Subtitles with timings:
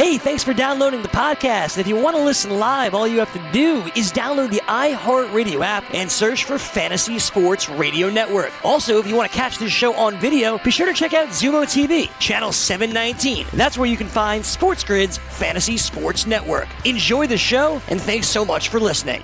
[0.00, 1.76] Hey, thanks for downloading the podcast.
[1.76, 5.62] If you want to listen live, all you have to do is download the iHeartRadio
[5.62, 8.50] app and search for Fantasy Sports Radio Network.
[8.64, 11.28] Also, if you want to catch this show on video, be sure to check out
[11.28, 13.46] Xumo TV, channel 719.
[13.52, 16.68] That's where you can find Sports Grid's Fantasy Sports Network.
[16.86, 19.22] Enjoy the show, and thanks so much for listening.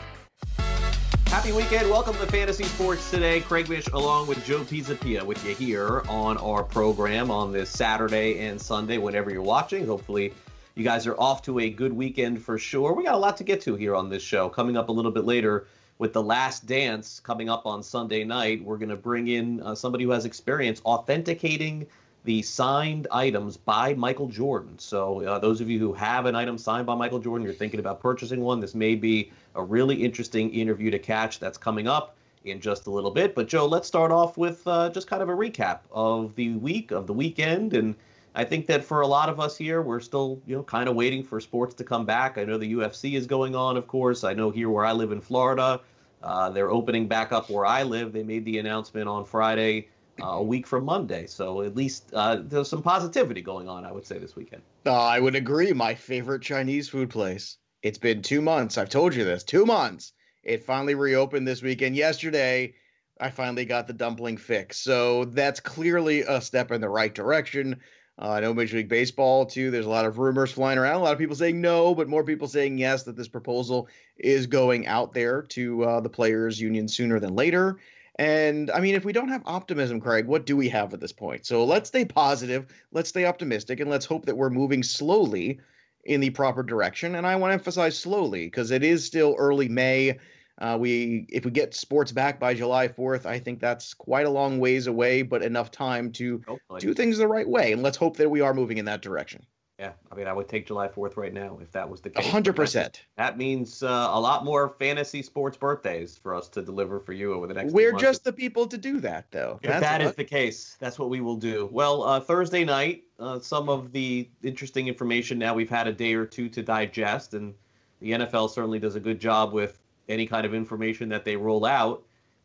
[1.29, 1.89] Happy weekend.
[1.89, 3.41] Welcome to Fantasy Sports today.
[3.41, 8.47] Craig Mish along with Joe Pisapia with you here on our program on this Saturday
[8.47, 9.87] and Sunday, whenever you're watching.
[9.87, 10.35] Hopefully,
[10.77, 12.93] you guys are off to a good weekend for sure.
[12.93, 14.51] We got a lot to get to here on this show.
[14.51, 15.67] Coming up a little bit later
[15.97, 19.75] with The Last Dance coming up on Sunday night, we're going to bring in uh,
[19.75, 21.87] somebody who has experience authenticating
[22.25, 24.79] the signed items by Michael Jordan.
[24.79, 27.81] So, uh, those of you who have an item signed by Michael Jordan, you're thinking
[27.81, 32.17] about purchasing one, this may be a really interesting interview to catch that's coming up
[32.45, 33.35] in just a little bit.
[33.35, 36.91] But, Joe, let's start off with uh, just kind of a recap of the week,
[36.91, 37.95] of the weekend, and
[38.37, 40.95] I think that for a lot of us here, we're still, you know, kind of
[40.95, 42.37] waiting for sports to come back.
[42.37, 44.25] I know the UFC is going on, of course.
[44.25, 45.81] I know here where I live in Florida,
[46.23, 48.13] uh, they're opening back up where I live.
[48.13, 49.89] They made the announcement on Friday,
[50.23, 51.27] uh, a week from Monday.
[51.27, 54.61] So at least uh, there's some positivity going on, I would say, this weekend.
[54.85, 55.73] Uh, I would agree.
[55.73, 57.57] My favorite Chinese food place.
[57.83, 58.77] It's been two months.
[58.77, 59.45] I've told you this.
[59.45, 60.13] Two months.
[60.43, 61.97] It finally reopened this weekend.
[61.97, 62.75] Yesterday,
[63.19, 64.77] I finally got the dumpling fix.
[64.79, 67.81] So that's clearly a step in the right direction.
[68.19, 69.71] Uh, I know Major League Baseball too.
[69.71, 70.97] There's a lot of rumors flying around.
[70.97, 73.03] A lot of people saying no, but more people saying yes.
[73.03, 77.79] That this proposal is going out there to uh, the players' union sooner than later.
[78.19, 81.13] And I mean, if we don't have optimism, Craig, what do we have at this
[81.13, 81.45] point?
[81.45, 85.61] So let's stay positive, let's stay optimistic, and let's hope that we're moving slowly
[86.05, 87.17] in the proper direction.
[87.17, 90.19] And I want to emphasize slowly because it is still early May.
[90.59, 94.31] Uh, we if we get sports back by July 4th, I think that's quite a
[94.31, 96.81] long ways away, but enough time to Hopefully.
[96.81, 97.73] do things the right way.
[97.73, 99.45] And let's hope that we are moving in that direction.
[99.79, 102.27] Yeah, I mean, I would take July 4th right now if that was the case.
[102.27, 102.97] 100%.
[103.19, 107.35] That, means uh, a lot more fantasy sports birthdays for us to deliver for you
[107.35, 109.61] over the next We're just the people to do that, though.
[109.63, 111.69] If that's that is the case, that's what we will do.
[111.71, 116.15] Well, uh, Thursday night, uh, some of the interesting information now we've had a day
[116.15, 117.53] or two to digest, and
[118.01, 119.79] the NFL certainly does a good job with
[120.09, 122.03] any kind of information that they roll out.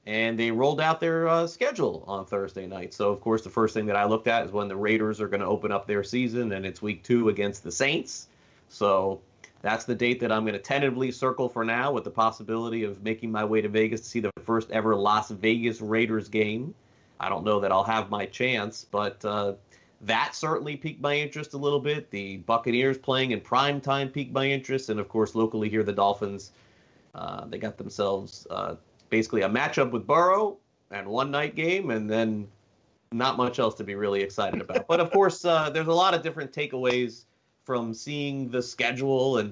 [0.07, 2.91] And they rolled out their uh, schedule on Thursday night.
[2.91, 5.27] So, of course, the first thing that I looked at is when the Raiders are
[5.27, 8.27] going to open up their season, and it's week two against the Saints.
[8.67, 9.21] So,
[9.61, 13.03] that's the date that I'm going to tentatively circle for now, with the possibility of
[13.03, 16.73] making my way to Vegas to see the first ever Las Vegas Raiders game.
[17.19, 19.53] I don't know that I'll have my chance, but uh,
[20.01, 22.09] that certainly piqued my interest a little bit.
[22.09, 25.93] The Buccaneers playing in prime time piqued my interest, and of course, locally here, the
[25.93, 26.51] Dolphins
[27.15, 28.75] uh, they got themselves uh,
[29.09, 30.57] basically a matchup with Burrow
[30.91, 32.47] and one night game, and then
[33.11, 34.87] not much else to be really excited about.
[34.87, 37.25] but of course, uh, there's a lot of different takeaways
[37.65, 39.49] from seeing the schedule, and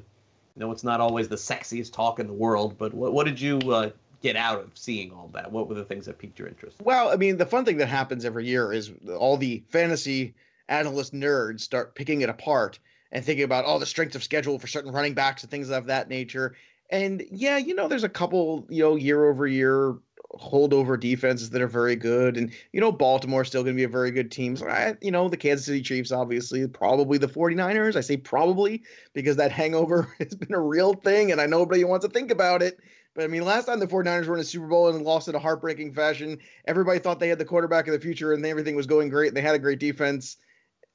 [0.55, 2.77] you know it's not always the sexiest talk in the world.
[2.77, 3.91] But what, what did you uh,
[4.21, 5.51] get out of seeing all that?
[5.51, 6.77] What were the things that piqued your interest?
[6.81, 10.33] Well, I mean, the fun thing that happens every year is all the fantasy
[10.67, 12.79] analyst nerds start picking it apart
[13.11, 15.69] and thinking about all oh, the strength of schedule for certain running backs and things
[15.69, 16.55] of that nature.
[16.89, 19.95] And yeah, you know, there's a couple, you know, year over year
[20.33, 22.37] holdover defenses that are very good.
[22.37, 24.55] And, you know, Baltimore's still going to be a very good team.
[24.55, 27.95] So, I, you know, the Kansas City Chiefs, obviously, probably the 49ers.
[27.95, 28.83] I say probably
[29.13, 32.31] because that hangover has been a real thing and I know nobody wants to think
[32.31, 32.79] about it.
[33.15, 35.35] But I mean, last time the 49ers were in a Super Bowl and lost in
[35.35, 38.87] a heartbreaking fashion, everybody thought they had the quarterback of the future and everything was
[38.87, 40.37] going great and they had a great defense.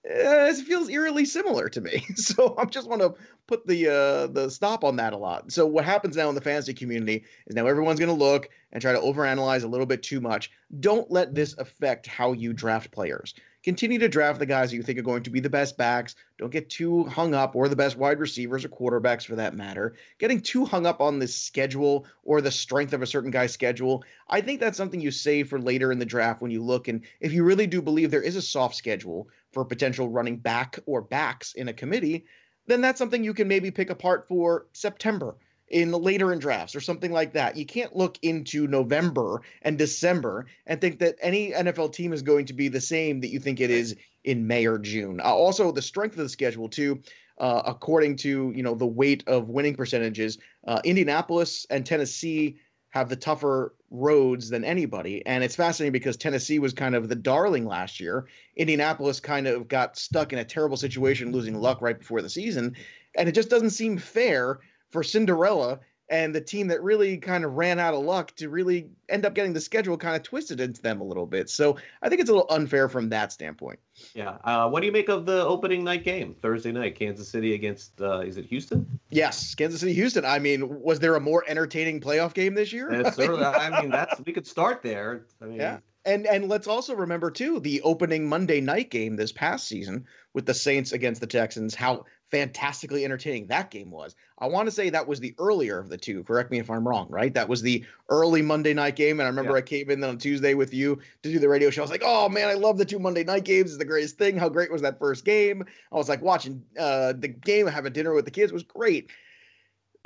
[0.06, 2.04] Uh, it feels eerily similar to me.
[2.16, 3.15] So I just want to
[3.47, 5.50] put the uh, the stop on that a lot.
[5.53, 8.81] So what happens now in the fantasy community is now everyone's going to look and
[8.81, 10.50] try to overanalyze a little bit too much.
[10.81, 13.34] Don't let this affect how you draft players
[13.65, 16.15] continue to draft the guys that you think are going to be the best backs.
[16.38, 19.97] Don't get too hung up, or the best wide receivers or quarterbacks for that matter.
[20.19, 24.04] Getting too hung up on the schedule or the strength of a certain guy's schedule,
[24.28, 26.88] I think that's something you save for later in the draft when you look.
[26.88, 30.78] And if you really do believe there is a soft schedule for potential running back
[30.84, 32.26] or backs in a committee,
[32.66, 35.36] then that's something you can maybe pick apart for September
[35.68, 37.56] in later in drafts or something like that.
[37.56, 42.47] You can't look into November and December and think that any NFL team is going
[42.47, 45.21] to be the same that you think it is in May or June.
[45.21, 47.00] Uh, also, the strength of the schedule too.
[47.36, 52.59] Uh, according to you know the weight of winning percentages, uh, Indianapolis and Tennessee
[52.95, 57.17] have the tougher roads than anybody, and it's fascinating because Tennessee was kind of the
[57.17, 58.29] darling last year.
[58.55, 62.77] Indianapolis kind of got stuck in a terrible situation, losing luck right before the season,
[63.17, 64.61] and it just doesn't seem fair
[64.93, 68.91] for Cinderella and the team that really kind of ran out of luck to really
[69.09, 71.48] end up getting the schedule kind of twisted into them a little bit.
[71.48, 73.78] So I think it's a little unfair from that standpoint.
[74.15, 74.36] Yeah.
[74.45, 78.01] Uh, what do you make of the opening night game Thursday night, Kansas City against
[78.01, 79.01] uh, is it Houston?
[79.10, 80.24] Yes, Kansas City, Houston.
[80.24, 82.92] I mean, was there a more entertaining playoff game this year?
[82.92, 83.34] Yes, sir.
[83.42, 85.27] I mean, that's we could start there.
[85.41, 85.78] I mean, yeah.
[86.04, 90.04] And and let's also remember too the opening Monday night game this past season
[90.34, 91.74] with the Saints against the Texans.
[91.74, 94.16] How fantastically entertaining that game was.
[94.38, 96.24] I want to say that was the earlier of the two.
[96.24, 97.32] Correct me if I'm wrong, right?
[97.32, 99.21] That was the early Monday night game.
[99.21, 99.59] And I remember yeah.
[99.59, 101.82] I came in then on Tuesday with you to do the radio show.
[101.82, 103.71] I was like, oh man, I love the two Monday night games.
[103.71, 104.36] It's the greatest thing.
[104.36, 105.65] How great was that first game?
[105.92, 109.10] I was like watching uh, the game, having dinner with the kids was great.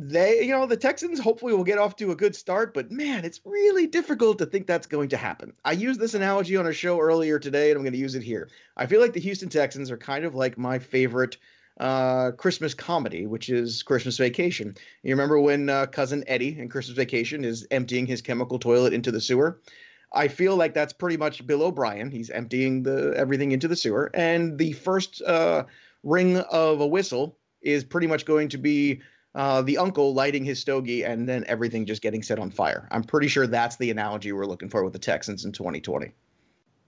[0.01, 3.25] They, you know, the Texans hopefully will get off to a good start, but man,
[3.25, 5.53] it's really difficult to think that's going to happen.
[5.65, 8.23] I used this analogy on a show earlier today, and I'm going to use it
[8.23, 8.49] here.
[8.77, 11.39] I feel like the Houston Texans are kind of like my favorite
[11.79, 14.75] uh, Christmas comedy, which is Christmas Vacation.
[15.03, 19.11] You remember when uh, cousin Eddie in Christmas Vacation is emptying his chemical toilet into
[19.11, 19.61] the sewer?
[20.13, 22.11] I feel like that's pretty much Bill O'Brien.
[22.11, 25.65] He's emptying the everything into the sewer, and the first uh,
[26.03, 29.03] ring of a whistle is pretty much going to be
[29.35, 32.89] uh, the uncle lighting his stogie, and then everything just getting set on fire.
[32.91, 36.13] I'm pretty sure that's the analogy we're looking for with the Texans in 2020.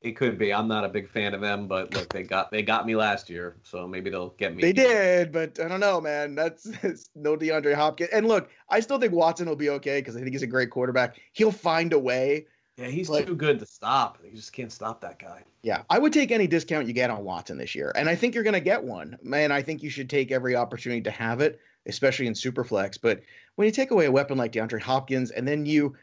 [0.02, 0.52] It could be.
[0.52, 3.28] I'm not a big fan of them, but look, they got they got me last
[3.28, 4.62] year, so maybe they'll get me.
[4.62, 6.34] They did, but I don't know, man.
[6.34, 6.66] That's,
[7.14, 8.08] no DeAndre Hopkins.
[8.10, 10.70] And look, I still think Watson will be okay because I think he's a great
[10.70, 11.20] quarterback.
[11.32, 12.46] He'll find a way.
[12.78, 14.18] Yeah, he's too good to stop.
[14.24, 15.42] You just can't stop that guy.
[15.62, 18.34] Yeah, I would take any discount you get on Watson this year, and I think
[18.34, 19.18] you're going to get one.
[19.22, 22.98] Man, I think you should take every opportunity to have it, especially in Superflex.
[23.02, 23.20] But
[23.56, 25.94] when you take away a weapon like DeAndre Hopkins, and then you,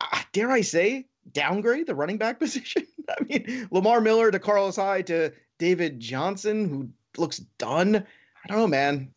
[0.00, 2.86] uh, dare I say, downgrade the running back position.
[3.08, 6.88] I mean, Lamar Miller to Carlos Hyde to David Johnson, who
[7.20, 7.96] looks done.
[7.96, 9.10] I don't know, man.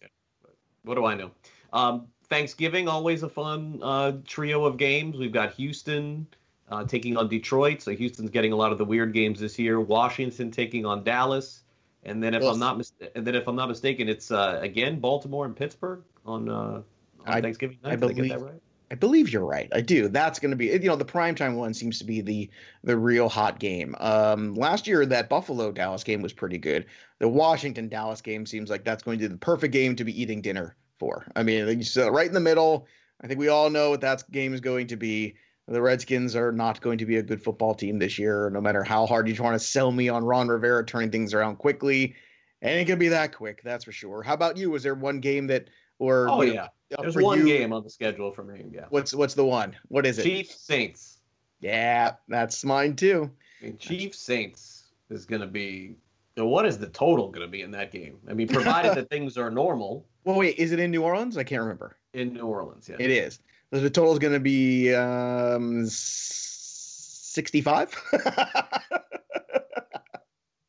[0.84, 1.32] What do I know?
[1.74, 5.18] Um, Thanksgiving, always a fun uh, trio of games.
[5.18, 6.28] We've got Houston
[6.70, 9.80] uh, taking on Detroit, so Houston's getting a lot of the weird games this year.
[9.80, 11.64] Washington taking on Dallas,
[12.04, 15.00] and then if I'm not mis- and then if I'm not mistaken, it's uh, again
[15.00, 16.84] Baltimore and Pittsburgh on, uh, on
[17.26, 17.94] I, Thanksgiving night.
[17.94, 18.62] I believe, right?
[18.90, 19.70] I believe you're right.
[19.74, 20.08] I do.
[20.08, 22.50] That's going to be you know the primetime one seems to be the
[22.84, 23.96] the real hot game.
[24.00, 26.86] Um, last year that Buffalo Dallas game was pretty good.
[27.20, 30.20] The Washington Dallas game seems like that's going to be the perfect game to be
[30.20, 31.30] eating dinner for.
[31.36, 32.88] I mean, so right in the middle.
[33.22, 35.36] I think we all know what that game is going to be.
[35.68, 38.84] The Redskins are not going to be a good football team this year, no matter
[38.84, 42.16] how hard you want to sell me on Ron Rivera turning things around quickly.
[42.62, 44.24] And it can be that quick, that's for sure.
[44.24, 44.72] How about you?
[44.72, 45.70] Was there one game that
[46.00, 48.66] or oh yeah, there's one you, game on the schedule for me.
[48.72, 48.86] Yeah.
[48.90, 49.76] What's what's the one?
[49.88, 50.24] What is it?
[50.24, 51.20] Chiefs Saints.
[51.60, 53.32] Yeah, that's mine too.
[53.62, 55.96] I mean, Chiefs Saints is going to be.
[56.36, 58.20] What is the total going to be in that game?
[58.30, 60.06] I mean, provided that things are normal.
[60.24, 61.36] Well, wait, is it in New Orleans?
[61.36, 61.98] I can't remember.
[62.14, 62.98] In New Orleans, yeah.
[63.00, 63.40] It is.
[63.72, 67.92] The total is going to be um, 65.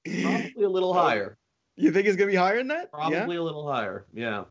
[0.05, 1.37] Probably a little higher.
[1.77, 2.91] You think it's going to be higher than that?
[2.91, 3.27] Probably yeah?
[3.27, 4.07] a little higher.
[4.13, 4.45] Yeah.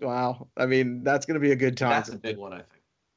[0.00, 0.48] Wow.
[0.56, 1.90] I mean, that's going to be a good time.
[1.90, 2.73] That's a big one, I think.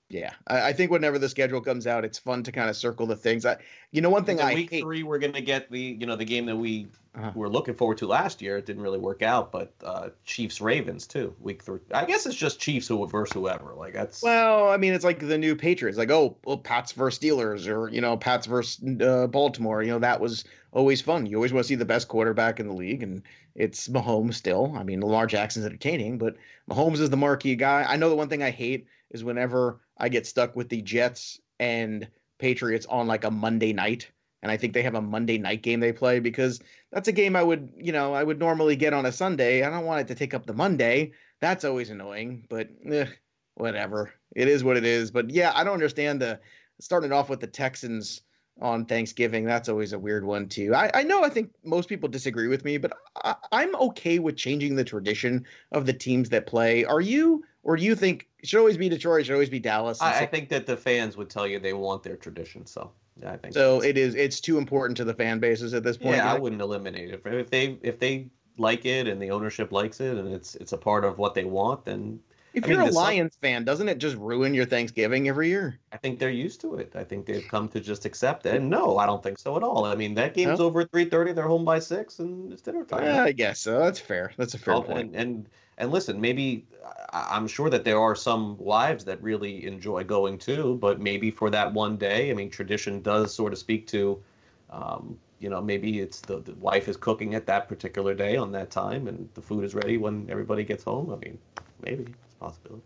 [0.09, 3.07] Yeah, I, I, think whenever the schedule comes out, it's fun to kind of circle
[3.07, 3.45] the things.
[3.45, 3.57] I,
[3.91, 6.15] you know, one thing I week hate, three, we're going to get the you know
[6.15, 7.31] the game that we uh-huh.
[7.35, 8.57] were looking forward to last year.
[8.57, 11.35] It didn't really work out, but uh, Chiefs Ravens too.
[11.41, 13.73] Week three, I guess it's just Chiefs who versus whoever.
[13.73, 15.97] Like that's well, I mean, it's like the new Patriots.
[15.97, 19.83] Like oh, well, Pats versus Steelers, or you know, Pats versus uh, Baltimore.
[19.83, 21.25] You know, that was always fun.
[21.25, 23.23] You always want to see the best quarterback in the league, and
[23.55, 24.73] it's Mahomes still.
[24.77, 26.37] I mean, Lamar Jackson's entertaining, but
[26.69, 27.85] Mahomes is the marquee guy.
[27.85, 31.39] I know the one thing I hate is whenever I get stuck with the Jets
[31.59, 34.09] and Patriots on like a Monday night.
[34.43, 36.59] And I think they have a Monday night game they play because
[36.91, 39.63] that's a game I would, you know, I would normally get on a Sunday.
[39.63, 41.13] I don't want it to take up the Monday.
[41.41, 43.07] That's always annoying, but eh,
[43.55, 44.13] whatever.
[44.35, 45.09] It is what it is.
[45.11, 46.39] But yeah, I don't understand the
[46.79, 48.21] starting off with the Texans
[48.61, 49.45] on Thanksgiving.
[49.45, 50.73] That's always a weird one too.
[50.73, 54.35] I, I know I think most people disagree with me, but I, I'm okay with
[54.35, 56.85] changing the tradition of the teams that play.
[56.85, 59.19] Are you, or do you think it should always be Detroit?
[59.19, 60.01] It Should always be Dallas?
[60.01, 62.65] I, I think that the fans would tell you they want their tradition.
[62.65, 63.83] So yeah, I think so.
[63.83, 64.15] It is.
[64.15, 66.15] It's too important to the fan bases at this point.
[66.15, 67.21] Yeah, I wouldn't eliminate it.
[67.25, 70.77] If they if they like it and the ownership likes it and it's it's a
[70.77, 72.21] part of what they want, then
[72.53, 75.49] if I you're mean, a Lions sub- fan, doesn't it just ruin your Thanksgiving every
[75.49, 75.77] year?
[75.91, 76.93] I think they're used to it.
[76.95, 78.55] I think they've come to just accept it.
[78.55, 79.83] And no, I don't think so at all.
[79.83, 80.67] I mean, that game's no?
[80.67, 81.33] over at three thirty.
[81.33, 83.03] They're home by six, and it's dinner time.
[83.03, 83.77] Yeah, I guess so.
[83.79, 84.31] That's fair.
[84.37, 85.15] That's a fair oh, point.
[85.15, 86.65] And, and and listen, maybe
[87.13, 91.49] I'm sure that there are some wives that really enjoy going too, but maybe for
[91.51, 94.21] that one day, I mean, tradition does sort of speak to.
[94.69, 98.51] Um, you know, maybe it's the, the wife is cooking at that particular day on
[98.53, 101.11] that time, and the food is ready when everybody gets home.
[101.11, 101.37] I mean,
[101.83, 102.83] maybe it's a possibility.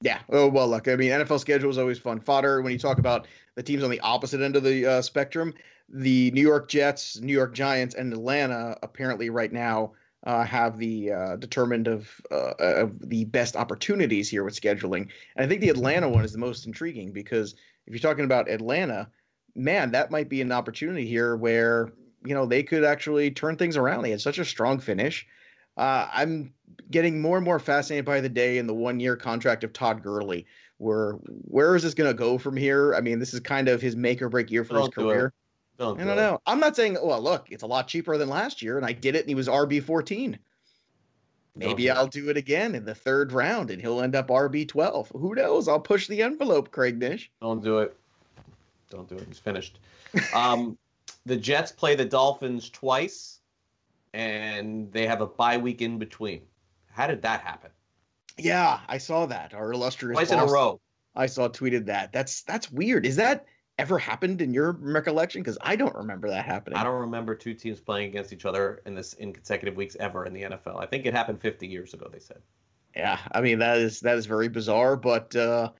[0.00, 0.20] Yeah.
[0.30, 0.86] Oh well, look.
[0.86, 2.62] I mean, NFL schedule is always fun fodder.
[2.62, 3.26] When you talk about
[3.56, 5.52] the teams on the opposite end of the uh, spectrum,
[5.88, 9.92] the New York Jets, New York Giants, and Atlanta apparently right now
[10.26, 15.08] uh, have the uh, determined of, uh, of the best opportunities here with scheduling.
[15.36, 17.54] And I think the Atlanta one is the most intriguing because
[17.86, 19.08] if you're talking about Atlanta,
[19.54, 21.92] man, that might be an opportunity here where
[22.24, 24.02] you know they could actually turn things around.
[24.02, 25.26] They had such a strong finish.
[25.76, 26.52] Uh, I'm
[26.90, 30.02] getting more and more fascinated by the day in the one year contract of Todd
[30.02, 30.46] Gurley.
[30.78, 32.94] Where where is this going to go from here?
[32.94, 35.32] I mean, this is kind of his make or break year for his career.
[35.78, 36.40] Don't I don't know.
[36.44, 39.14] I'm not saying, well, look, it's a lot cheaper than last year, and I did
[39.14, 40.38] it, and he was RB 14.
[41.54, 41.90] Maybe do.
[41.90, 45.12] I'll do it again in the third round, and he'll end up RB 12.
[45.14, 45.68] Who knows?
[45.68, 47.30] I'll push the envelope, Craig Mish.
[47.40, 47.96] Don't do it.
[48.90, 49.24] Don't do it.
[49.28, 49.78] He's finished.
[50.34, 50.76] Um,
[51.26, 53.38] the Jets play the Dolphins twice,
[54.12, 56.42] and they have a bye week in between.
[56.90, 57.70] How did that happen?
[58.36, 59.54] Yeah, I saw that.
[59.54, 60.80] Our illustrious Twice in a row.
[61.14, 62.12] I saw tweeted that.
[62.12, 63.04] That's that's weird.
[63.04, 63.46] Is that
[63.78, 65.42] ever happened in your recollection?
[65.42, 66.78] Because I don't remember that happening.
[66.78, 70.26] I don't remember two teams playing against each other in this in consecutive weeks ever
[70.26, 70.80] in the NFL.
[70.80, 72.08] I think it happened 50 years ago.
[72.12, 72.40] They said.
[72.96, 75.70] Yeah, I mean that is that is very bizarre, but uh,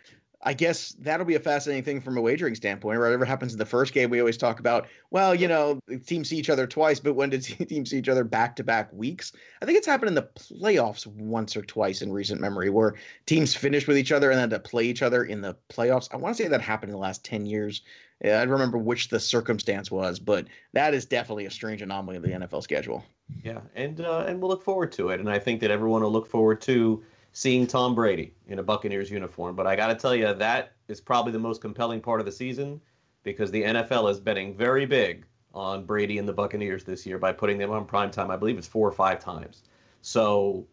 [0.43, 3.01] I guess that'll be a fascinating thing from a wagering standpoint.
[3.01, 4.87] Whatever happens in the first game, we always talk about.
[5.11, 8.23] Well, you know, teams see each other twice, but when did teams see each other
[8.23, 9.33] back to back weeks?
[9.61, 12.95] I think it's happened in the playoffs once or twice in recent memory, where
[13.27, 16.09] teams finish with each other and then to play each other in the playoffs.
[16.13, 17.83] I want to say that happened in the last ten years.
[18.25, 22.17] Yeah, I don't remember which the circumstance was, but that is definitely a strange anomaly
[22.17, 23.05] of the NFL schedule.
[23.43, 25.19] Yeah, and uh, and we'll look forward to it.
[25.19, 27.05] And I think that everyone will look forward to
[27.39, 29.55] seeing Tom Brady in a Buccaneers uniform.
[29.55, 32.33] But I got to tell you, that is probably the most compelling part of the
[32.33, 32.81] season
[33.23, 37.31] because the NFL is betting very big on Brady and the Buccaneers this year by
[37.31, 38.33] putting them on prime time.
[38.33, 39.63] I believe it's four or five times.
[40.03, 40.67] So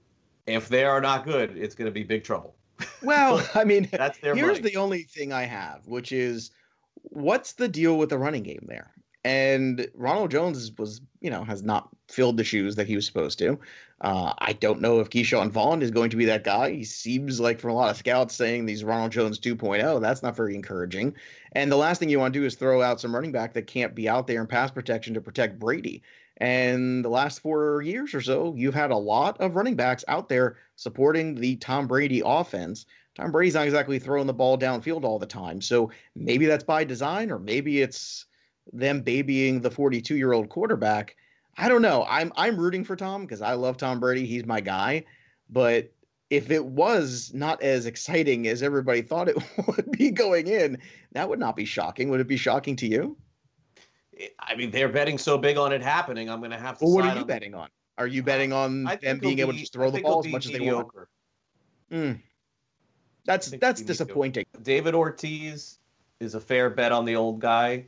[0.47, 2.55] if they are not good, it's going to be big trouble.
[3.03, 4.71] Well, I mean, That's their here's money.
[4.71, 6.49] the only thing I have, which is
[7.03, 8.91] what's the deal with the running game there?
[9.23, 13.39] And Ronald Jones was, you know, has not filled the shoes that he was supposed
[13.39, 13.59] to.
[14.01, 16.71] Uh, I don't know if Ke'Shawn Vaughn is going to be that guy.
[16.71, 20.01] He seems like, from a lot of scouts, saying these Ronald Jones 2.0.
[20.01, 21.15] That's not very encouraging.
[21.53, 23.67] And the last thing you want to do is throw out some running back that
[23.67, 26.03] can't be out there in pass protection to protect Brady.
[26.37, 30.27] And the last four years or so, you've had a lot of running backs out
[30.27, 32.85] there supporting the Tom Brady offense.
[33.15, 35.61] Tom Brady's not exactly throwing the ball downfield all the time.
[35.61, 38.25] So maybe that's by design, or maybe it's
[38.73, 41.15] them babying the 42 year old quarterback.
[41.57, 42.05] I don't know.
[42.07, 44.25] I'm I'm rooting for Tom because I love Tom Brady.
[44.25, 45.05] He's my guy.
[45.49, 45.91] But
[46.29, 50.79] if it was not as exciting as everybody thought it would be going in,
[51.13, 52.09] that would not be shocking.
[52.09, 53.17] Would it be shocking to you?
[54.39, 56.29] I mean, they're betting so big on it happening.
[56.29, 56.85] I'm going to have to.
[56.85, 57.69] Well, what are you on- betting on?
[57.97, 60.45] Are you betting on them being able be- to just throw the ball as much
[60.47, 60.87] as they want?
[60.93, 61.09] mediocre.
[61.91, 62.19] Mm.
[63.25, 64.45] That's that's to- disappointing.
[64.61, 65.79] David Ortiz
[66.19, 67.85] is a fair bet on the old guy.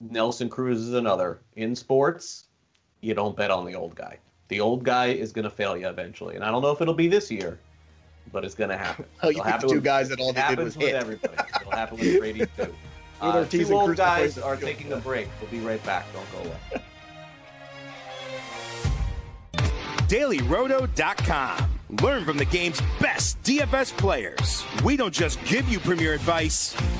[0.00, 1.40] Nelson Cruz is another.
[1.56, 2.44] In sports,
[3.00, 4.18] you don't bet on the old guy.
[4.48, 6.94] The old guy is going to fail you eventually, and I don't know if it'll
[6.94, 7.58] be this year,
[8.32, 9.04] but it's going to happen.
[9.22, 10.64] Oh, you It'll think happen the two with- guys that all it they did happens
[10.64, 10.94] was with hit?
[10.96, 11.34] everybody.
[11.60, 12.74] It'll happen with Brady too.
[13.20, 15.28] Uh, two old guys are taking a break.
[15.40, 16.06] We'll be right back.
[16.12, 16.82] Don't go away.
[20.08, 21.80] dailyroto.com.
[22.02, 24.64] Learn from the game's best DFS players.
[24.84, 26.74] We don't just give you premier advice,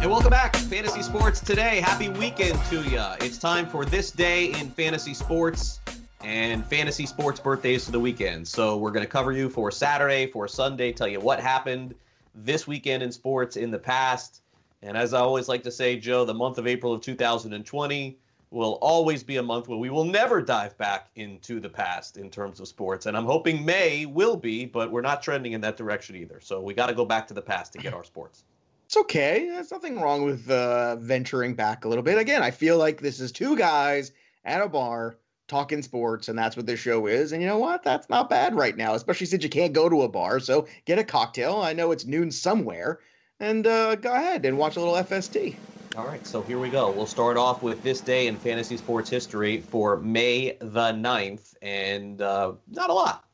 [0.00, 1.80] And welcome back, Fantasy Sports Today.
[1.80, 3.02] Happy weekend to you.
[3.20, 5.80] It's time for this day in fantasy sports
[6.22, 8.46] and fantasy sports birthdays to the weekend.
[8.46, 11.96] So we're going to cover you for Saturday, for Sunday, tell you what happened
[12.32, 14.42] this weekend in sports in the past.
[14.82, 18.18] And as I always like to say, Joe, the month of April of 2020
[18.52, 22.30] will always be a month where we will never dive back into the past in
[22.30, 23.06] terms of sports.
[23.06, 26.38] And I'm hoping May will be, but we're not trending in that direction either.
[26.40, 28.44] So we got to go back to the past to get our sports.
[28.88, 29.46] It's okay.
[29.50, 32.16] There's nothing wrong with uh, venturing back a little bit.
[32.16, 34.12] Again, I feel like this is two guys
[34.46, 37.32] at a bar talking sports, and that's what this show is.
[37.32, 37.82] And you know what?
[37.82, 40.40] That's not bad right now, especially since you can't go to a bar.
[40.40, 41.56] So get a cocktail.
[41.56, 43.00] I know it's noon somewhere,
[43.38, 45.54] and uh, go ahead and watch a little FST.
[45.98, 46.90] All right, so here we go.
[46.90, 52.22] We'll start off with this day in fantasy sports history for May the 9th, and
[52.22, 53.26] uh, not a lot.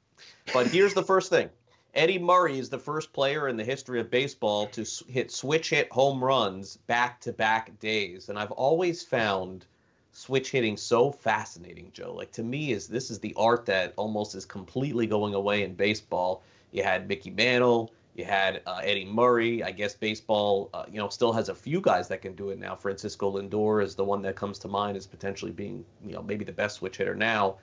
[0.53, 1.49] But here's the first thing
[1.95, 5.93] Eddie Murray is the first player in the history of baseball to hit switch hit
[5.93, 8.29] home runs back to back days.
[8.29, 9.65] And I've always found
[10.11, 12.13] switch hitting so fascinating, Joe.
[12.13, 15.75] Like to me, is this is the art that almost is completely going away in
[15.75, 16.43] baseball.
[16.73, 19.63] You had Mickey Mantle, you had uh, Eddie Murray.
[19.63, 22.59] I guess baseball, uh, you know, still has a few guys that can do it
[22.59, 22.75] now.
[22.75, 26.45] Francisco Lindor is the one that comes to mind as potentially being, you know, maybe
[26.45, 27.57] the best switch hitter now.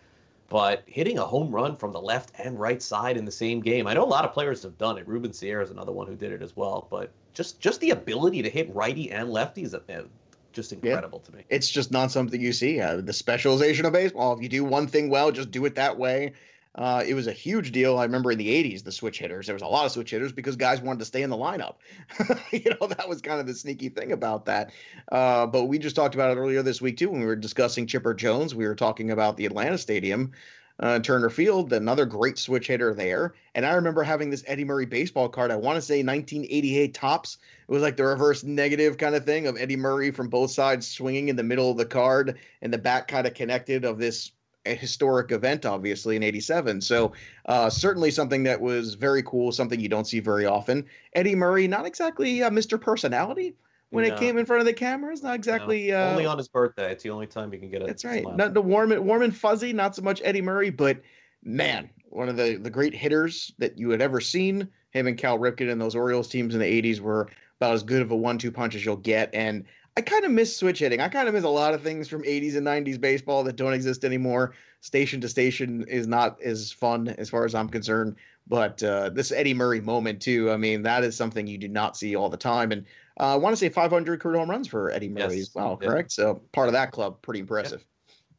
[0.52, 3.88] But hitting a home run from the left and right side in the same game,
[3.88, 5.08] I know a lot of players have done it.
[5.08, 6.90] Ruben Sierra is another one who did it as well.
[6.92, 10.04] But just just the ability to hit righty and lefties, uh,
[10.52, 11.30] just incredible yeah.
[11.30, 11.44] to me.
[11.50, 12.82] It's just not something you see.
[12.82, 14.36] Uh, the specialization of baseball.
[14.36, 16.34] If you do one thing well, just do it that way.
[16.76, 17.98] Uh, it was a huge deal.
[17.98, 20.32] I remember in the 80s, the switch hitters, there was a lot of switch hitters
[20.32, 21.76] because guys wanted to stay in the lineup.
[22.52, 24.72] you know, that was kind of the sneaky thing about that.
[25.12, 27.88] Uh, but we just talked about it earlier this week, too, when we were discussing
[27.88, 28.56] Chipper Jones.
[28.56, 30.32] We were talking about the Atlanta Stadium,
[30.80, 33.34] uh, Turner Field, another great switch hitter there.
[33.54, 35.52] And I remember having this Eddie Murray baseball card.
[35.52, 37.38] I want to say 1988 Topps.
[37.68, 40.88] It was like the reverse negative kind of thing of Eddie Murray from both sides
[40.88, 44.32] swinging in the middle of the card and the back kind of connected of this
[44.66, 46.82] a historic event, obviously, in 87.
[46.82, 47.14] So,
[47.46, 50.86] uh, certainly something that was very cool, something you don't see very often.
[51.14, 52.80] Eddie Murray, not exactly uh, Mr.
[52.80, 53.56] Personality
[53.92, 54.14] when no.
[54.14, 55.90] it came in front of the cameras, not exactly.
[55.90, 56.02] No.
[56.02, 56.92] Uh, only on his birthday.
[56.92, 57.88] It's the only time you can get it.
[57.88, 58.26] That's right.
[58.36, 61.02] Not the warm, warm and fuzzy, not so much Eddie Murray, but
[61.44, 64.68] man, one of the, the great hitters that you had ever seen.
[64.92, 68.02] Him and Cal Ripken and those Orioles teams in the 80s were about as good
[68.02, 69.30] of a one two punch as you'll get.
[69.34, 69.66] And
[69.98, 71.02] I kind of miss switch hitting.
[71.02, 73.74] I kind of miss a lot of things from 80s and 90s baseball that don't
[73.74, 74.54] exist anymore.
[74.80, 78.16] Station to station is not as fun as far as I'm concerned.
[78.48, 81.98] But uh, this Eddie Murray moment, too, I mean, that is something you do not
[81.98, 82.72] see all the time.
[82.72, 82.86] And
[83.20, 85.50] uh, I want to say 500 career home runs for Eddie Murray yes.
[85.50, 86.16] as well, correct?
[86.18, 86.24] Yeah.
[86.24, 87.86] So part of that club, pretty impressive.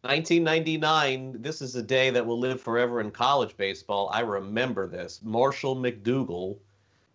[0.02, 4.10] 1999, this is a day that will live forever in college baseball.
[4.12, 5.20] I remember this.
[5.22, 6.58] Marshall McDougall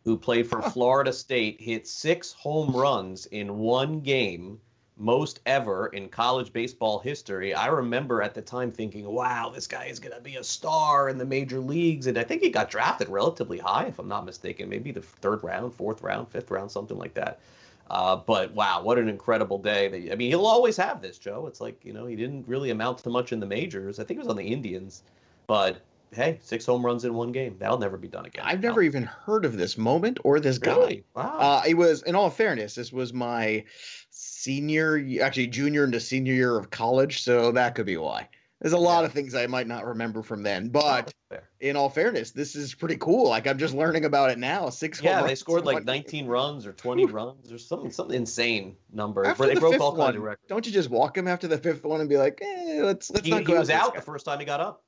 [0.08, 4.58] who played for Florida State, hit six home runs in one game,
[4.96, 7.54] most ever in college baseball history.
[7.54, 11.10] I remember at the time thinking, wow, this guy is going to be a star
[11.10, 12.08] in the major leagues.
[12.08, 15.44] And I think he got drafted relatively high, if I'm not mistaken, maybe the third
[15.44, 17.42] round, fourth round, fifth round, something like that.
[17.90, 19.90] Uh, but wow, what an incredible day!
[19.90, 21.48] That, I mean, he'll always have this, Joe.
[21.48, 24.00] It's like you know, he didn't really amount to much in the majors.
[24.00, 25.04] I think he was on the Indians,
[25.48, 25.82] but
[26.14, 27.58] hey, six home runs in one game.
[27.60, 28.44] That'll never be done again.
[28.46, 31.06] I've never even heard of this moment or this really?
[31.16, 31.22] guy.
[31.22, 31.38] Wow.
[31.38, 33.64] Uh, it was, in all fairness, this was my
[34.10, 38.30] senior, actually junior into senior year of college, so that could be why.
[38.62, 39.06] There's a lot yeah.
[39.06, 42.74] of things I might not remember from then, but oh, in all fairness, this is
[42.74, 43.30] pretty cool.
[43.30, 44.70] Like I'm just learning about it now.
[44.70, 45.00] Six.
[45.00, 46.28] Yeah, they scored like 19 game.
[46.28, 49.26] runs or 20 runs or something, something insane number.
[49.26, 50.48] After they the broke all kinds of records.
[50.48, 53.26] Don't you just walk him after the fifth one and be like, eh, let's let's
[53.26, 53.54] he, not go.
[53.54, 54.84] He was out the first time he got up.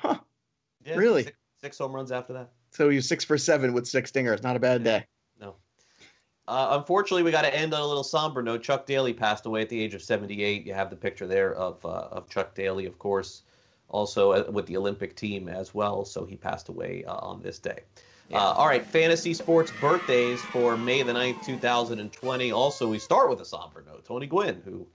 [0.00, 0.18] Huh.
[0.84, 1.24] Yeah, really?
[1.24, 2.50] Six, six, home runs after that.
[2.70, 4.42] So he was six for seven with six stingers.
[4.42, 5.04] Not a bad day.
[5.38, 5.56] No.
[6.48, 8.62] Uh, unfortunately, we got to end on a little somber note.
[8.62, 10.66] Chuck Daly passed away at the age of 78.
[10.66, 13.42] You have the picture there of uh, of Chuck Daly, of course,
[13.88, 16.04] also uh, with the Olympic team as well.
[16.04, 17.80] So he passed away uh, on this day.
[18.32, 22.52] Uh, all right, fantasy sports birthdays for May the 9th, 2020.
[22.52, 24.04] Also, we start with a somber note.
[24.04, 24.86] Tony Gwynn, who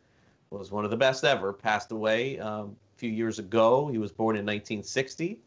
[0.51, 3.87] was one of the best ever, passed away um, few years ago.
[3.87, 5.39] He was born in 1960.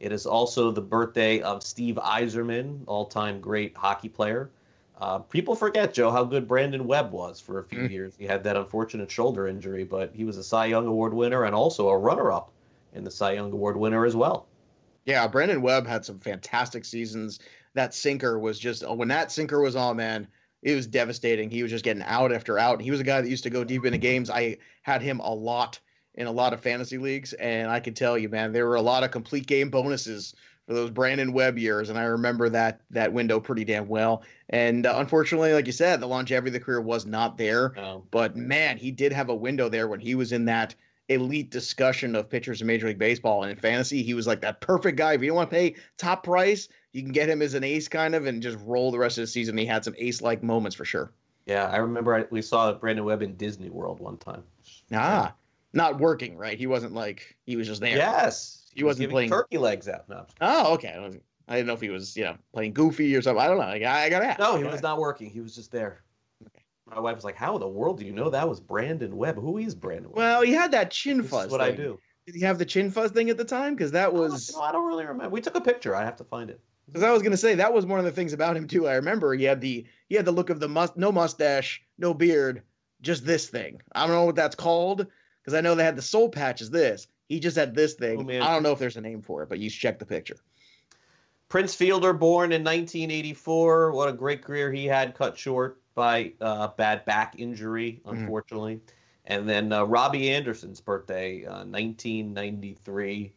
[0.00, 4.50] It is also the birthday of Steve Yzerman, all-time great hockey player.
[5.00, 7.90] Uh, people forget, Joe, how good Brandon Webb was for a few mm.
[7.90, 8.14] years.
[8.18, 11.54] He had that unfortunate shoulder injury, but he was a Cy Young Award winner and
[11.54, 12.52] also a runner-up
[12.92, 14.46] in the Cy Young Award winner as well.
[15.04, 17.40] Yeah, Brandon Webb had some fantastic seasons.
[17.74, 20.28] That sinker was just when that sinker was on, man,
[20.62, 21.50] it was devastating.
[21.50, 22.80] He was just getting out after out.
[22.80, 24.30] He was a guy that used to go deep into games.
[24.30, 25.78] I had him a lot
[26.14, 28.82] in a lot of fantasy leagues, and I can tell you, man, there were a
[28.82, 30.34] lot of complete game bonuses
[30.66, 34.22] for those Brandon Webb years, and I remember that that window pretty damn well.
[34.48, 37.78] And uh, unfortunately, like you said, the longevity of the career was not there.
[37.78, 38.04] Oh.
[38.10, 40.74] But man, he did have a window there when he was in that
[41.08, 44.02] elite discussion of pitchers in Major League Baseball and in fantasy.
[44.02, 45.12] He was like that perfect guy.
[45.12, 47.88] If you don't want to pay top price, you can get him as an ace
[47.88, 49.58] kind of and just roll the rest of the season.
[49.58, 51.12] He had some ace like moments for sure.
[51.46, 54.44] Yeah, I remember I, we saw Brandon Webb in Disney World one time.
[54.92, 55.34] Ah,
[55.74, 56.58] not working, right?
[56.58, 57.96] He wasn't like he was just there.
[57.96, 60.08] Yes, he, he wasn't was playing turkey legs out.
[60.08, 60.26] No.
[60.40, 61.20] Oh, okay.
[61.46, 63.42] I didn't know if he was, you know, playing goofy or something.
[63.42, 63.64] I don't know.
[63.64, 64.38] I, I gotta ask.
[64.38, 65.28] No, he was not working.
[65.28, 66.02] He was just there.
[66.46, 66.64] Okay.
[66.86, 69.36] My wife was like, "How in the world do you know that was Brandon Webb?
[69.36, 71.50] Who is Brandon Webb?" Well, he had that chin this fuzz.
[71.50, 71.72] what thing.
[71.72, 71.98] I do.
[72.26, 73.74] Did he have the chin fuzz thing at the time?
[73.74, 74.54] Because that was.
[74.54, 75.28] No, I don't really remember.
[75.28, 75.94] We took a picture.
[75.94, 76.60] I have to find it.
[76.86, 78.86] Because I was gonna say that was one of the things about him too.
[78.88, 82.14] I remember he had the he had the look of the must no mustache, no
[82.14, 82.62] beard,
[83.02, 83.80] just this thing.
[83.92, 85.06] I don't know what that's called
[85.44, 87.06] because I know they had the soul patch as this.
[87.28, 88.18] He just had this thing.
[88.18, 90.36] Oh, I don't know if there's a name for it, but you check the picture.
[91.48, 93.92] Prince Fielder, born in 1984.
[93.92, 98.18] What a great career he had, cut short by uh, bad back injury, Mm-hmm.
[98.22, 98.80] unfortunately.
[99.26, 103.32] And then uh, Robby Anderson's birthday, uh, 1993.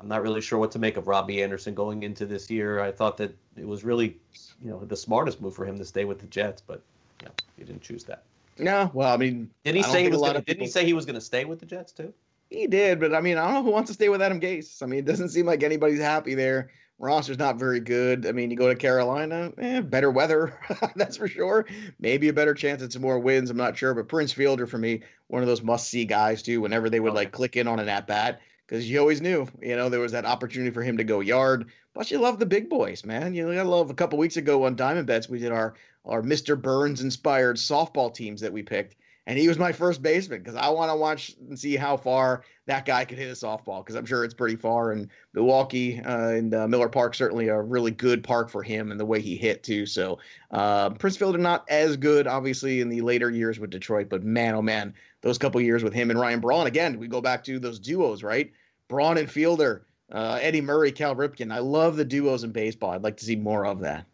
[0.00, 2.80] I'm not really sure what to make of Robby Anderson going into this year.
[2.80, 4.16] I thought that it was really,
[4.62, 6.82] you know, the smartest move for him to stay with the Jets, but
[7.20, 8.22] you know, he didn't choose that.
[8.58, 10.84] No, well, I mean, Did he I say he was gonna, of didn't he say
[10.84, 12.12] he was going to stay with the Jets too?
[12.50, 14.82] He did, but I mean, I don't know who wants to stay with Adam Gase.
[14.82, 16.70] I mean, it doesn't seem like anybody's happy there.
[16.98, 18.26] Roster's not very good.
[18.26, 20.58] I mean, you go to Carolina, eh, better weather,
[20.96, 21.66] that's for sure.
[22.00, 23.50] Maybe a better chance at some more wins.
[23.50, 26.60] I'm not sure, but Prince Fielder for me, one of those must-see guys too.
[26.60, 29.76] Whenever they would like click in on an at bat, because you always knew, you
[29.76, 31.70] know, there was that opportunity for him to go yard.
[31.94, 33.34] Plus, you love the big boys, man.
[33.34, 33.90] You gotta love.
[33.90, 36.60] A couple weeks ago on Diamond Bets, we did our our Mr.
[36.60, 38.96] Burns inspired softball teams that we picked.
[39.28, 42.44] And he was my first baseman because I want to watch and see how far
[42.64, 44.92] that guy could hit a softball because I'm sure it's pretty far.
[44.92, 48.98] And Milwaukee uh, and uh, Miller Park certainly a really good park for him and
[48.98, 49.84] the way he hit too.
[49.84, 50.18] So
[50.50, 54.54] uh, Prince Fielder not as good obviously in the later years with Detroit, but man
[54.54, 56.98] oh man, those couple years with him and Ryan Braun again.
[56.98, 58.50] We go back to those duos, right?
[58.88, 61.52] Braun and Fielder, uh, Eddie Murray, Cal Ripken.
[61.52, 62.92] I love the duos in baseball.
[62.92, 64.06] I'd like to see more of that.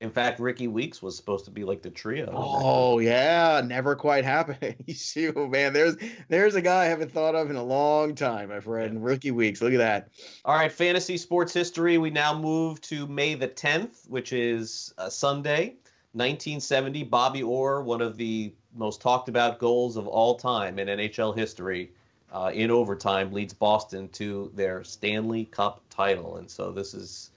[0.00, 2.30] In fact, Rickie Weeks was supposed to be like the trio.
[2.32, 4.76] Oh yeah, never quite happened.
[4.86, 5.96] you see, oh, man, there's
[6.28, 9.02] there's a guy I haven't thought of in a long time, my friend.
[9.02, 9.60] Rookie weeks.
[9.60, 10.10] Look at that.
[10.44, 11.98] All right, fantasy sports history.
[11.98, 15.76] We now move to May the 10th, which is a Sunday,
[16.12, 17.02] 1970.
[17.04, 21.90] Bobby Orr, one of the most talked about goals of all time in NHL history,
[22.32, 26.36] uh, in overtime, leads Boston to their Stanley Cup title.
[26.36, 27.30] And so this is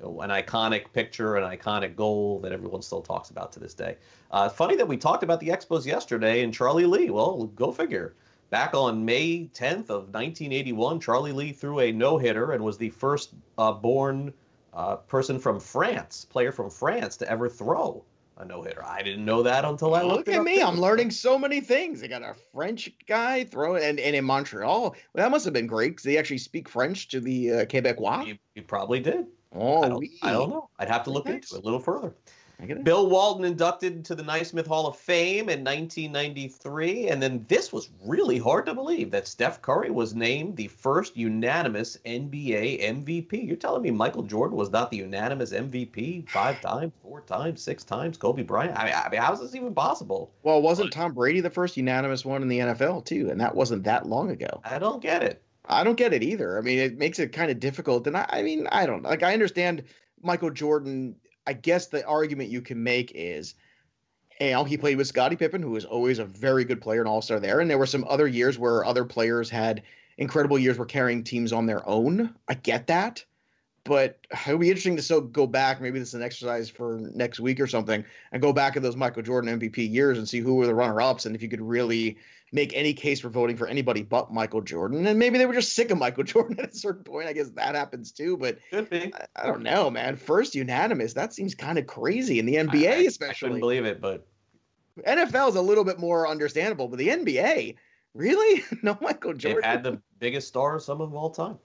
[0.00, 3.96] an iconic picture, an iconic goal that everyone still talks about to this day.
[4.30, 7.10] Uh, funny that we talked about the Expos yesterday and Charlie Lea.
[7.10, 8.14] Well, go figure.
[8.50, 13.34] Back on May 10th of 1981, Charlie Lea threw a no-hitter and was the first
[13.58, 14.32] uh, born
[14.72, 18.04] uh, person from France, player from France, to ever throw
[18.38, 18.82] a no-hitter.
[18.84, 20.58] I didn't know that until I looked Look it at me.
[20.58, 20.64] too.
[20.64, 22.00] I'm learning so many things.
[22.00, 25.66] They got a French guy throwing, and, and in Montreal, well, that must have been
[25.66, 28.38] great because they actually speak French to the uh, Quebecois.
[28.54, 29.26] He probably did.
[29.54, 30.04] Oh, I, don't.
[30.22, 30.68] I don't know.
[30.78, 31.34] I'd have to look Nice.
[31.34, 32.12] into it a little further.
[32.60, 32.84] I get it.
[32.84, 37.08] Bill Walton inducted into the Naismith Hall of Fame in 1993.
[37.08, 41.16] And then this was really hard to believe that Steph Curry was named the first
[41.16, 43.46] unanimous NBA MVP.
[43.46, 47.84] You're telling me Michael Jordan was not the unanimous MVP five times, four times, six
[47.84, 48.16] times?
[48.16, 48.76] Kobe Bryant?
[48.76, 50.32] I mean, I mean how is this even possible?
[50.42, 53.30] Well, wasn't Tom Brady the first unanimous one in the NFL too?
[53.30, 54.60] And that wasn't that long ago.
[54.64, 55.42] I don't get it.
[55.68, 56.58] I don't get it either.
[56.58, 58.06] I mean, it makes it kind of difficult.
[58.06, 59.22] And I, I mean, I don't like.
[59.22, 59.84] I understand
[60.22, 61.16] Michael Jordan.
[61.46, 63.54] I guess the argument you can make is,
[64.40, 67.00] you oh, know, he played with Scottie Pippen, who was always a very good player
[67.00, 67.60] and all star there.
[67.60, 69.82] And there were some other years where other players had
[70.16, 72.34] incredible years were carrying teams on their own.
[72.48, 73.24] I get that.
[73.84, 75.80] But it would be interesting to so go back.
[75.80, 78.96] Maybe this is an exercise for next week or something, and go back at those
[78.96, 81.62] Michael Jordan MVP years and see who were the runner ups, and if you could
[81.62, 82.18] really
[82.52, 85.06] make any case for voting for anybody but Michael Jordan.
[85.06, 87.28] And maybe they were just sick of Michael Jordan at a certain point.
[87.28, 88.36] I guess that happens too.
[88.36, 90.16] But I, I don't know, man.
[90.16, 91.12] First unanimous.
[91.14, 93.48] That seems kind of crazy in the NBA, I- I- I especially.
[93.48, 94.26] couldn't believe it, but
[95.06, 97.76] NFL is a little bit more understandable, but the NBA,
[98.14, 98.64] really?
[98.82, 99.60] no Michael Jordan.
[99.62, 101.58] they've had the biggest stars, some of all time.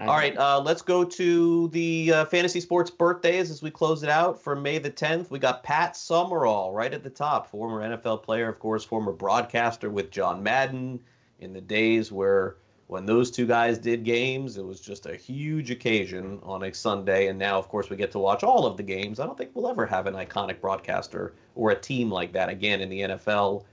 [0.00, 4.10] All right, uh, let's go to the uh, fantasy sports birthdays as we close it
[4.10, 5.30] out for May the 10th.
[5.30, 9.90] We got Pat Summerall right at the top, former NFL player, of course, former broadcaster
[9.90, 11.00] with John Madden
[11.40, 12.56] in the days where
[12.88, 17.28] when those two guys did games, it was just a huge occasion on a Sunday.
[17.28, 19.20] And now, of course, we get to watch all of the games.
[19.20, 22.80] I don't think we'll ever have an iconic broadcaster or a team like that again
[22.80, 23.64] in the NFL.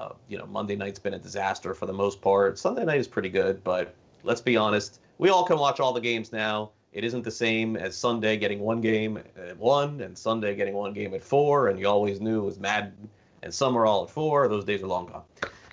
[0.00, 2.58] Uh, you know, Monday night's been a disaster for the most part.
[2.58, 6.00] Sunday night is pretty good, but let's be honest, we all can watch all the
[6.00, 6.70] games now.
[6.94, 10.94] It isn't the same as Sunday getting one game at one and Sunday getting one
[10.94, 13.10] game at four, and you always knew it was Madden
[13.42, 14.48] and Summerall at four.
[14.48, 15.22] Those days are long gone.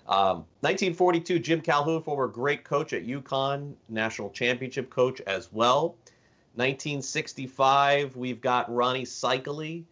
[0.10, 5.96] Um, 1942, Jim Calhoun, former great coach at UConn, national championship coach as well.
[6.56, 9.86] 1965, we've got Rony Seikaly,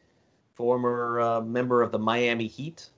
[0.55, 2.89] former uh, member of the Miami Heat,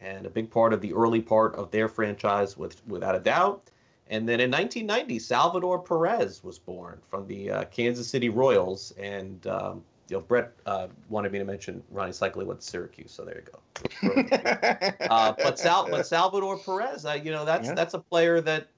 [0.00, 3.70] and a big part of the early part of their franchise, with, without a doubt.
[4.10, 9.46] And then in 1990, Salvador Perez was born from the uh, Kansas City Royals, and
[9.46, 13.24] um, you know Brett uh, wanted me to mention Rony Seikaly went to Syracuse, so
[13.24, 14.92] there you go.
[15.10, 17.74] uh, but Sal, but Salvador Perez, uh, you know that's Yeah.
[17.74, 18.68] that's a player that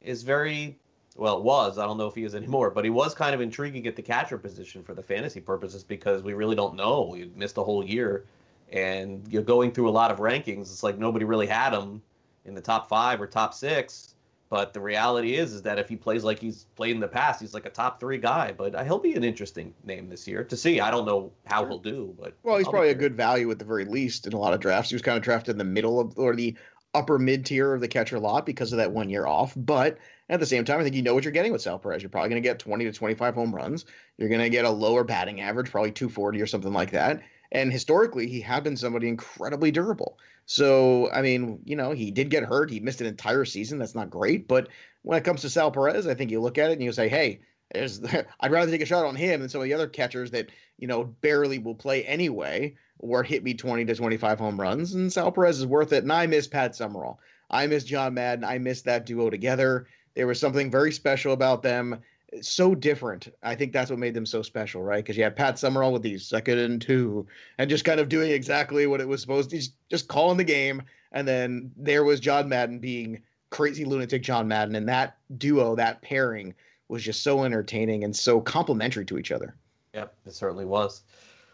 [0.00, 0.76] is very
[1.16, 3.86] well was I don't know if he is anymore, but he was kind of intriguing
[3.86, 7.08] at the catcher position for the fantasy purposes because we really don't know.
[7.12, 8.24] We missed a whole year,
[8.72, 10.62] and you're going through a lot of rankings.
[10.62, 12.02] It's like nobody really had him
[12.44, 14.14] in the top five or top six.
[14.48, 17.40] But the reality is, is that if he plays like he's played in the past,
[17.40, 18.52] he's like a top three guy.
[18.52, 20.78] But uh, he'll be an interesting name this year to see.
[20.78, 23.58] I don't know how he'll do, but well, he's I'll probably a good value at
[23.58, 24.90] the very least in a lot of drafts.
[24.90, 26.54] He was kind of drafted in the middle of or the
[26.92, 29.54] upper mid tier of the catcher lot because of that one year off.
[29.56, 29.96] But
[30.28, 32.02] at the same time, I think you know what you're getting with Sal Perez.
[32.02, 33.86] You're probably going to get 20 to 25 home runs.
[34.18, 37.22] You're going to get a lower batting average, probably 240 or something like that.
[37.52, 40.18] And historically, he had been somebody incredibly durable.
[40.46, 42.70] So, I mean, you know, he did get hurt.
[42.70, 43.78] He missed an entire season.
[43.78, 44.48] That's not great.
[44.48, 44.68] But
[45.02, 47.08] when it comes to Sal Perez, I think you look at it and you say,
[47.08, 47.40] hey,
[47.74, 50.88] I'd rather take a shot on him than some of the other catchers that, you
[50.88, 54.94] know, barely will play anyway or hit me 20 to 25 home runs.
[54.94, 56.04] And Sal Perez is worth it.
[56.04, 57.20] And I miss Pat Summerall.
[57.50, 58.44] I miss John Madden.
[58.44, 59.86] I miss that duo together.
[60.14, 62.00] There was something very special about them
[62.40, 63.28] so different.
[63.42, 65.04] I think that's what made them so special, right?
[65.04, 67.26] Because you have Pat Summerall with these second and two,
[67.58, 70.82] and just kind of doing exactly what it was supposed to, just calling the game.
[71.12, 76.00] And then there was John Madden being crazy lunatic John Madden, and that duo, that
[76.02, 76.54] pairing,
[76.88, 79.54] was just so entertaining and so complementary to each other.
[79.94, 81.02] Yep, it certainly was.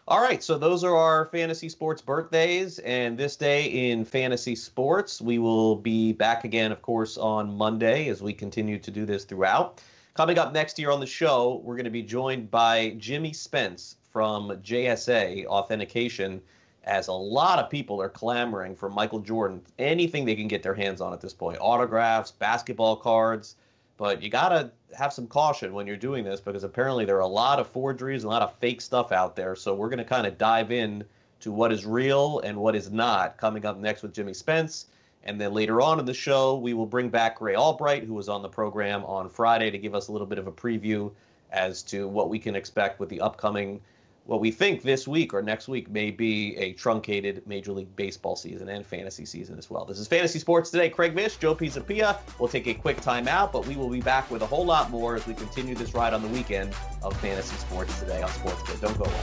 [0.07, 5.21] All right, so those are our fantasy sports birthdays, and this day in fantasy sports,
[5.21, 9.23] we will be back again, of course, on Monday as we continue to do this
[9.23, 9.81] throughout.
[10.19, 13.95] Coming up next year on the show, we're going to be joined by Jimmy Spence
[14.11, 16.41] from JSA Authentication,
[16.83, 20.73] as a lot of people are clamoring for Michael Jordan, anything they can get their
[20.73, 23.55] hands on at this point autographs, basketball cards.
[23.95, 27.21] But you got to have some caution when you're doing this because apparently there are
[27.21, 29.55] a lot of forgeries a lot of fake stuff out there.
[29.55, 31.05] So we're going to kind of dive in
[31.39, 34.87] to what is real and what is not coming up next with Jimmy Spence.
[35.23, 38.29] And then later on in the show, we will bring back Ray Albright, who was
[38.29, 41.11] on the program on Friday, to give us a little bit of a preview
[41.51, 43.81] as to what we can expect with the upcoming,
[44.25, 48.35] what we think this week or next week may be a truncated Major League Baseball
[48.35, 49.85] season and fantasy season as well.
[49.85, 50.89] This is Fantasy Sports Today.
[50.89, 52.19] Craig Mish, Joe Pisapia.
[52.37, 54.91] We'll take a quick time out, but we will be back with a whole lot
[54.91, 58.61] more as we continue this ride on the weekend of Fantasy Sports Today on Sports
[58.63, 58.79] Grid.
[58.81, 59.13] Don't go away.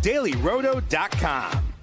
[0.00, 1.63] DailyRoto.com.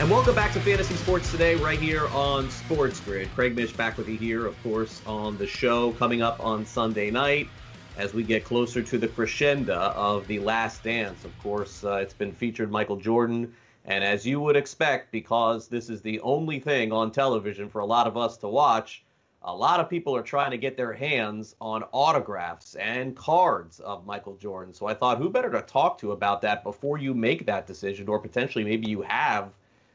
[0.00, 3.28] And welcome back to Fantasy Sports Today, right here on Sports Grid.
[3.34, 7.10] Craig Mish back with you here, of course, on the show coming up on Sunday
[7.10, 7.50] night
[7.98, 11.26] as we get closer to the crescendo of The Last Dance.
[11.26, 13.54] Of course, uh, it's been featured Michael Jordan.
[13.84, 17.86] And as you would expect, because this is the only thing on television for a
[17.86, 19.04] lot of us to watch,
[19.42, 24.06] a lot of people are trying to get their hands on autographs and cards of
[24.06, 24.72] Michael Jordan.
[24.72, 28.08] So I thought, who better to talk to about that before you make that decision,
[28.08, 29.50] or potentially maybe you have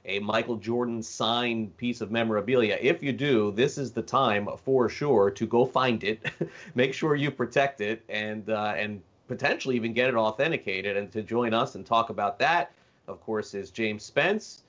[0.05, 2.77] a Michael Jordan signed piece of memorabilia.
[2.81, 6.25] If you do, this is the time for sure to go find it.
[6.75, 10.97] Make sure you protect it and uh, and potentially even get it authenticated.
[10.97, 12.71] And to join us and talk about that,
[13.07, 14.63] of course, is James Spence,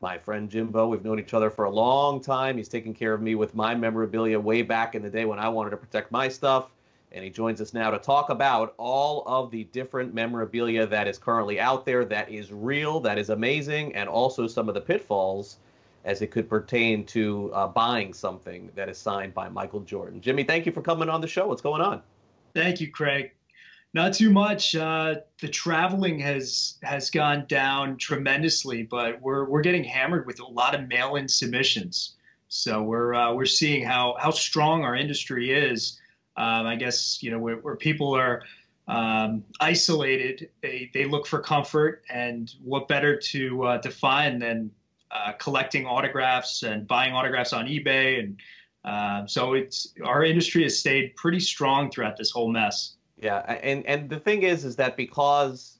[0.00, 0.88] my friend Jimbo.
[0.88, 2.56] We've known each other for a long time.
[2.56, 5.48] He's taken care of me with my memorabilia way back in the day when I
[5.48, 6.70] wanted to protect my stuff
[7.12, 11.18] and he joins us now to talk about all of the different memorabilia that is
[11.18, 15.58] currently out there that is real, that is amazing, and also some of the pitfalls
[16.04, 20.20] as it could pertain to uh, buying something that is signed by Michael Jordan.
[20.20, 21.46] Jimmy, thank you for coming on the show.
[21.46, 22.02] What's going on?
[22.54, 23.32] Thank you, Craig.
[23.94, 24.74] Not too much.
[24.74, 30.46] Uh, the traveling has has gone down tremendously, but we're we're getting hammered with a
[30.46, 32.14] lot of mail-in submissions.
[32.48, 36.00] So we're uh, we're seeing how how strong our industry is
[36.36, 38.42] um, I guess you know where, where people are
[38.88, 44.70] um, isolated, they they look for comfort, and what better to uh, to find than
[45.10, 48.40] uh, collecting autographs and buying autographs on eBay, and
[48.84, 52.96] uh, so it's our industry has stayed pretty strong throughout this whole mess.
[53.18, 55.78] Yeah, and and the thing is, is that because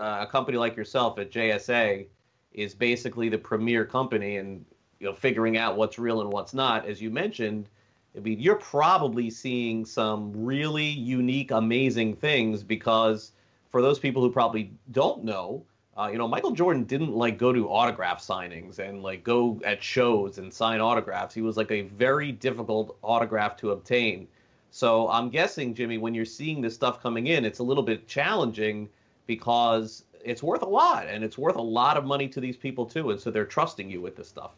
[0.00, 2.06] uh, a company like yourself at JSA
[2.52, 4.64] is basically the premier company, and
[4.98, 7.68] you know figuring out what's real and what's not, as you mentioned
[8.16, 13.32] I mean, you're probably seeing some really unique, amazing things because
[13.70, 15.64] for those people who probably don't know,
[15.96, 19.82] uh, you know, Michael Jordan didn't like go to autograph signings and like go at
[19.82, 21.34] shows and sign autographs.
[21.34, 24.26] He was like a very difficult autograph to obtain.
[24.72, 28.08] So I'm guessing, Jimmy, when you're seeing this stuff coming in, it's a little bit
[28.08, 28.88] challenging
[29.26, 32.86] because it's worth a lot and it's worth a lot of money to these people
[32.86, 33.10] too.
[33.10, 34.52] And so they're trusting you with this stuff.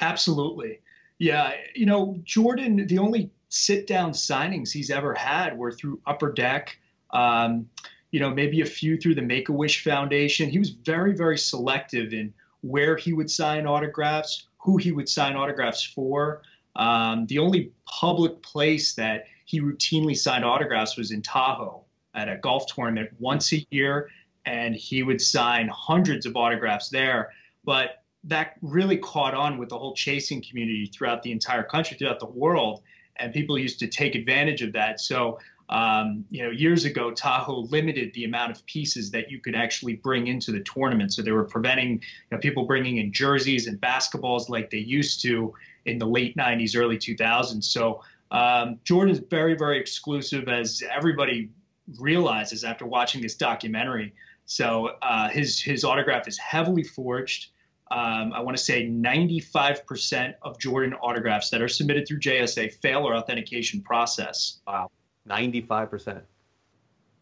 [0.00, 0.80] Absolutely
[1.18, 6.32] Yeah, you know, Jordan, the only sit down signings he's ever had were through Upper
[6.32, 6.78] Deck.
[7.10, 7.68] Um,
[8.10, 10.50] you know, maybe a few through the Make a Wish Foundation.
[10.50, 15.36] He was very, very selective in where he would sign autographs, who he would sign
[15.36, 16.42] autographs for.
[16.76, 22.36] Um, the only public place that he routinely signed autographs was in Tahoe at a
[22.36, 24.10] golf tournament once a year,
[24.44, 27.32] and he would sign hundreds of autographs there.
[27.64, 32.20] But that really caught on with the whole chasing community throughout the entire country, throughout
[32.20, 32.82] the world,
[33.16, 35.00] and people used to take advantage of that.
[35.00, 39.54] So, um, you know, years ago, Tahoe limited the amount of pieces that you could
[39.54, 41.12] actually bring into the tournament.
[41.12, 42.00] So they were preventing you
[42.32, 45.54] know, people bringing in jerseys and basketballs like they used to
[45.86, 47.64] in the late 90s, early 2000s.
[47.64, 51.50] So um, Jordan is very, very exclusive, as everybody
[51.98, 54.12] realizes after watching this documentary.
[54.46, 57.50] So uh, his his autograph is heavily forged.
[57.90, 63.06] Um, I want to say 95% of Jordan autographs that are submitted through JSA fail
[63.06, 64.60] our authentication process.
[64.66, 64.90] Wow,
[65.28, 66.22] 95%.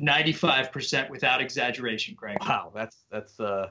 [0.00, 2.38] 95% without exaggeration, Craig.
[2.40, 3.68] Wow, that's that's uh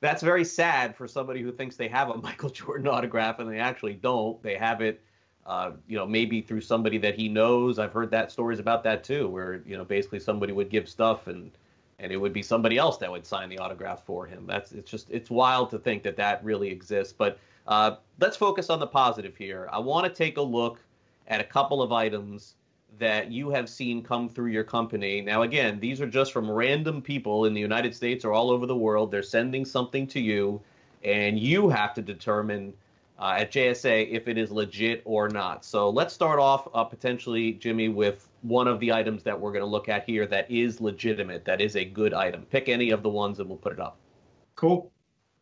[0.00, 3.58] that's very sad for somebody who thinks they have a Michael Jordan autograph and they
[3.58, 4.42] actually don't.
[4.42, 5.02] They have it
[5.46, 7.78] uh, you know, maybe through somebody that he knows.
[7.78, 11.26] I've heard that stories about that too, where you know basically somebody would give stuff
[11.26, 11.50] and
[12.00, 14.44] and it would be somebody else that would sign the autograph for him.
[14.46, 17.14] That's it's just it's wild to think that that really exists.
[17.16, 19.68] But uh, let's focus on the positive here.
[19.70, 20.80] I want to take a look
[21.28, 22.54] at a couple of items
[22.98, 25.20] that you have seen come through your company.
[25.20, 28.66] Now, again, these are just from random people in the United States or all over
[28.66, 29.10] the world.
[29.10, 30.60] They're sending something to you,
[31.04, 32.72] and you have to determine
[33.20, 35.64] uh, at JSA if it is legit or not.
[35.64, 39.62] So let's start off uh, potentially, Jimmy, with one of the items that we're going
[39.62, 42.46] to look at here that is legitimate, that is a good item.
[42.50, 43.98] Pick any of the ones and we'll put it up.
[44.56, 44.90] Cool.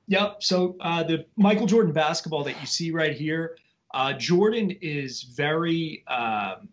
[0.08, 0.42] Yep.
[0.42, 3.56] So uh, the Michael Jordan basketball that you see right here,
[3.94, 6.04] uh, Jordan is very.
[6.08, 6.68] Um,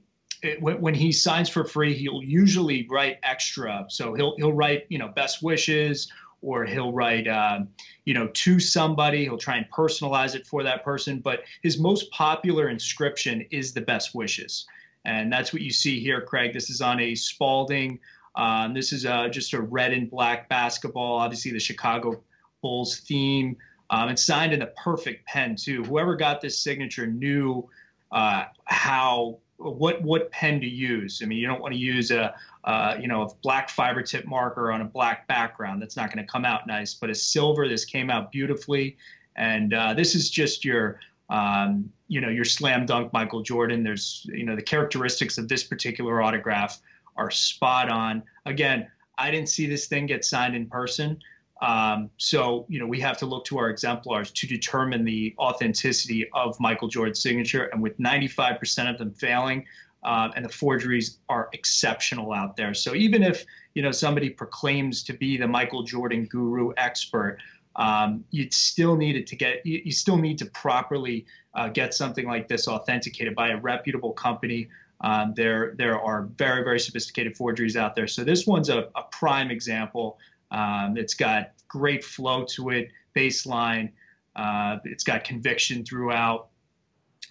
[0.59, 3.85] when, when he signs for free, he'll usually write extra.
[3.89, 6.11] So he'll he'll write you know best wishes
[6.45, 7.67] or he'll write, um,
[8.05, 9.23] you know, to somebody.
[9.23, 11.19] He'll try and personalize it for that person.
[11.19, 14.67] But his most popular inscription is the best wishes.
[15.05, 16.53] And that's what you see here, Craig.
[16.53, 17.99] This is on a Spalding.
[18.35, 21.15] Um, this is uh, just a red and black basketball.
[21.17, 22.21] Obviously, the Chicago
[22.61, 23.57] Bulls theme.
[23.89, 25.83] Um, it's signed in the perfect pen too.
[25.83, 27.67] Whoever got this signature knew
[28.11, 31.21] uh, how what what pen to use.
[31.23, 32.33] I mean, you don't want to use a
[32.65, 35.81] uh, you know a black fiber tip marker on a black background.
[35.81, 36.93] That's not going to come out nice.
[36.93, 38.97] But a silver, this came out beautifully,
[39.35, 40.99] and uh, this is just your
[41.29, 43.83] um, you know your slam dunk Michael Jordan.
[43.83, 46.79] There's you know the characteristics of this particular autograph
[47.15, 48.23] are spot on.
[48.45, 51.19] Again, I didn't see this thing get signed in person.
[51.61, 56.29] Um, so, you know, we have to look to our exemplars to determine the authenticity
[56.33, 57.65] of Michael Jordan's signature.
[57.71, 59.65] And with 95% of them failing,
[60.05, 62.73] um, and the forgeries are exceptional out there.
[62.73, 67.39] So even if, you know, somebody proclaims to be the Michael Jordan guru expert,
[67.75, 71.93] um, you still need it to get, you, you still need to properly uh, get
[71.93, 74.69] something like this authenticated by a reputable company.
[75.01, 78.07] Um, there, there are very, very sophisticated forgeries out there.
[78.07, 80.17] So this one's a, a prime example.
[80.51, 83.91] Um, it's got great flow to it, baseline.
[84.35, 86.49] Uh, it's got conviction throughout,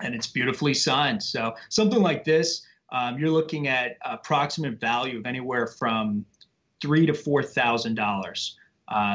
[0.01, 1.23] and it's beautifully signed.
[1.23, 6.25] So something like this, um, you're looking at approximate value of anywhere from
[6.81, 8.57] three to four thousand uh, dollars,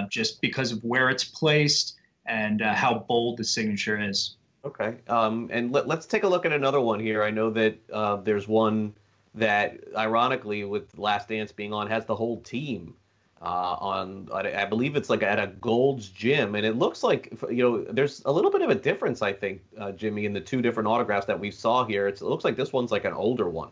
[0.09, 4.35] just because of where it's placed and uh, how bold the signature is.
[4.65, 7.23] Okay, um, and let, us take a look at another one here.
[7.23, 8.93] I know that uh, there's one
[9.35, 12.93] that, ironically, with Last Dance being on, has the whole team
[13.41, 17.63] uh, on I believe it's like at a Gold's Gym, and it looks like you
[17.63, 20.61] know there's a little bit of a difference I think, uh, Jimmy, in the two
[20.61, 22.07] different autographs that we saw here.
[22.07, 23.69] It's, it looks like this one's like an older one.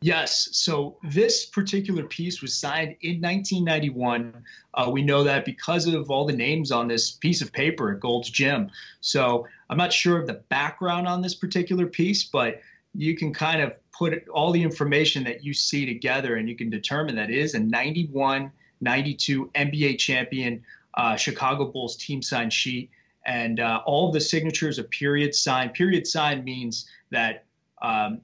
[0.00, 0.50] Yes.
[0.52, 4.32] So this particular piece was signed in 1991.
[4.74, 7.98] Uh, we know that because of all the names on this piece of paper at
[7.98, 8.70] Gold's Gym.
[9.00, 12.60] So I'm not sure of the background on this particular piece, but
[12.94, 16.70] you can kind of put all the information that you see together and you can
[16.70, 20.62] determine that is a 91 92 NBA champion
[20.94, 22.90] uh, Chicago Bulls team sign sheet.
[23.26, 25.70] And uh, all the signatures are period sign.
[25.70, 27.44] Period sign means that
[27.82, 28.20] um,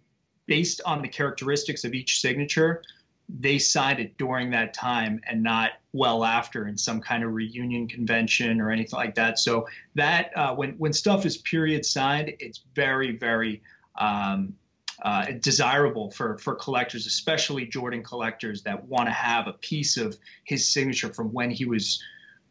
[0.46, 2.82] based on the characteristics of each signature,
[3.28, 7.88] they signed it during that time and not well after in some kind of reunion
[7.88, 9.38] convention or anything like that.
[9.38, 13.62] So that uh, when when stuff is period signed, it's very very
[13.98, 14.54] um,
[15.02, 20.16] uh, desirable for for collectors, especially Jordan collectors that want to have a piece of
[20.44, 22.02] his signature from when he was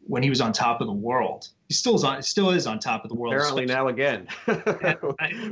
[0.06, 1.48] when he was on top of the world.
[1.68, 3.34] He still is on still is on top of the world.
[3.34, 4.28] Apparently now again.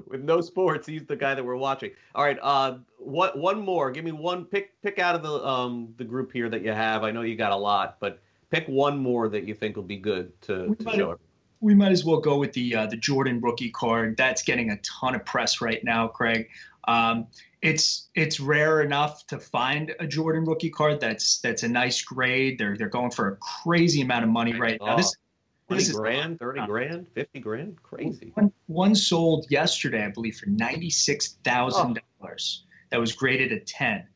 [0.06, 1.90] With no sports, he's the guy that we're watching.
[2.14, 3.90] All right, uh what one more.
[3.90, 7.04] Give me one pick pick out of the um the group here that you have.
[7.04, 8.20] I know you got a lot, but
[8.50, 11.18] pick one more that you think will be good to, to show
[11.62, 14.16] we might as well go with the uh, the Jordan rookie card.
[14.16, 16.48] That's getting a ton of press right now, Craig.
[16.88, 17.28] Um,
[17.60, 22.58] it's it's rare enough to find a Jordan rookie card that's that's a nice grade.
[22.58, 24.96] They're they're going for a crazy amount of money right now.
[24.96, 25.14] This,
[25.68, 28.32] 20 this grand, 30 grand, 50 grand, crazy.
[28.34, 31.98] One, one sold yesterday, I believe, for $96,000.
[32.20, 32.34] Oh.
[32.90, 34.06] That was graded a 10.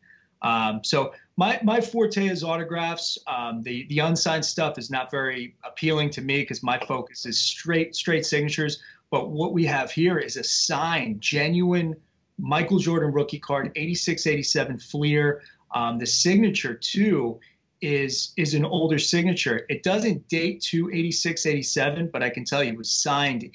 [0.43, 3.19] Um, so my my forte is autographs.
[3.27, 7.41] Um, the the unsigned stuff is not very appealing to me because my focus is
[7.41, 8.83] straight straight signatures.
[9.11, 11.97] But what we have here is a signed, genuine
[12.39, 15.43] Michael Jordan rookie card, 86, 87 Fleer.
[15.75, 17.41] Um, the signature too
[17.83, 19.67] is is an older signature.
[19.69, 23.51] It doesn't date to 86, 87, but I can tell you it was signed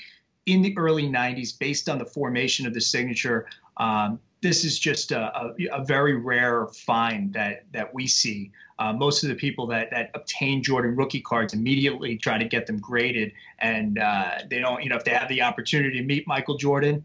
[0.46, 3.48] in the early 90s based on the formation of the signature.
[3.78, 8.52] Um, this is just a, a, a, very rare find that that we see.
[8.80, 12.66] Uh, most of the people that that obtain Jordan rookie cards immediately try to get
[12.66, 14.84] them graded, and uh, they don't.
[14.84, 17.04] You know, if they have the opportunity to meet Michael Jordan,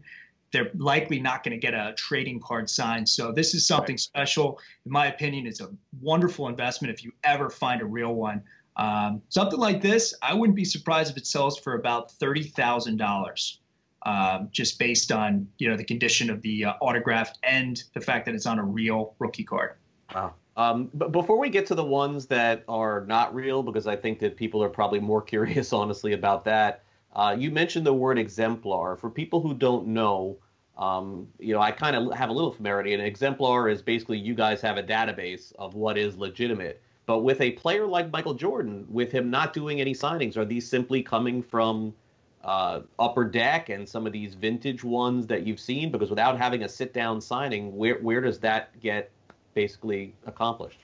[0.51, 3.07] they're likely not going to get a trading card signed.
[3.07, 3.99] So this is something right.
[3.99, 4.59] special.
[4.85, 5.69] In my opinion, it's a
[6.01, 8.41] wonderful investment if you ever find a real one.
[8.77, 12.97] Um, something like this, I wouldn't be surprised if it sells for about thirty thousand
[12.97, 13.59] dollars
[14.03, 18.25] um, just based on you know the condition of the uh, autograph and the fact
[18.25, 19.73] that it's on a real rookie card.
[20.15, 20.33] Wow.
[20.55, 24.19] Um, but before we get to the ones that are not real, because I think
[24.19, 26.83] that people are probably more curious, honestly, about that.
[27.13, 28.95] Uh, you mentioned the word exemplar.
[28.95, 30.37] For people who don't know,
[30.77, 32.93] um, you know, I kind of have a little familiarity.
[32.93, 36.81] An exemplar is basically you guys have a database of what is legitimate.
[37.07, 40.69] But with a player like Michael Jordan, with him not doing any signings, are these
[40.69, 41.93] simply coming from
[42.43, 45.89] uh, upper deck and some of these vintage ones that you've seen?
[45.89, 49.09] Because without having a sit down signing, where where does that get
[49.53, 50.79] basically accomplished?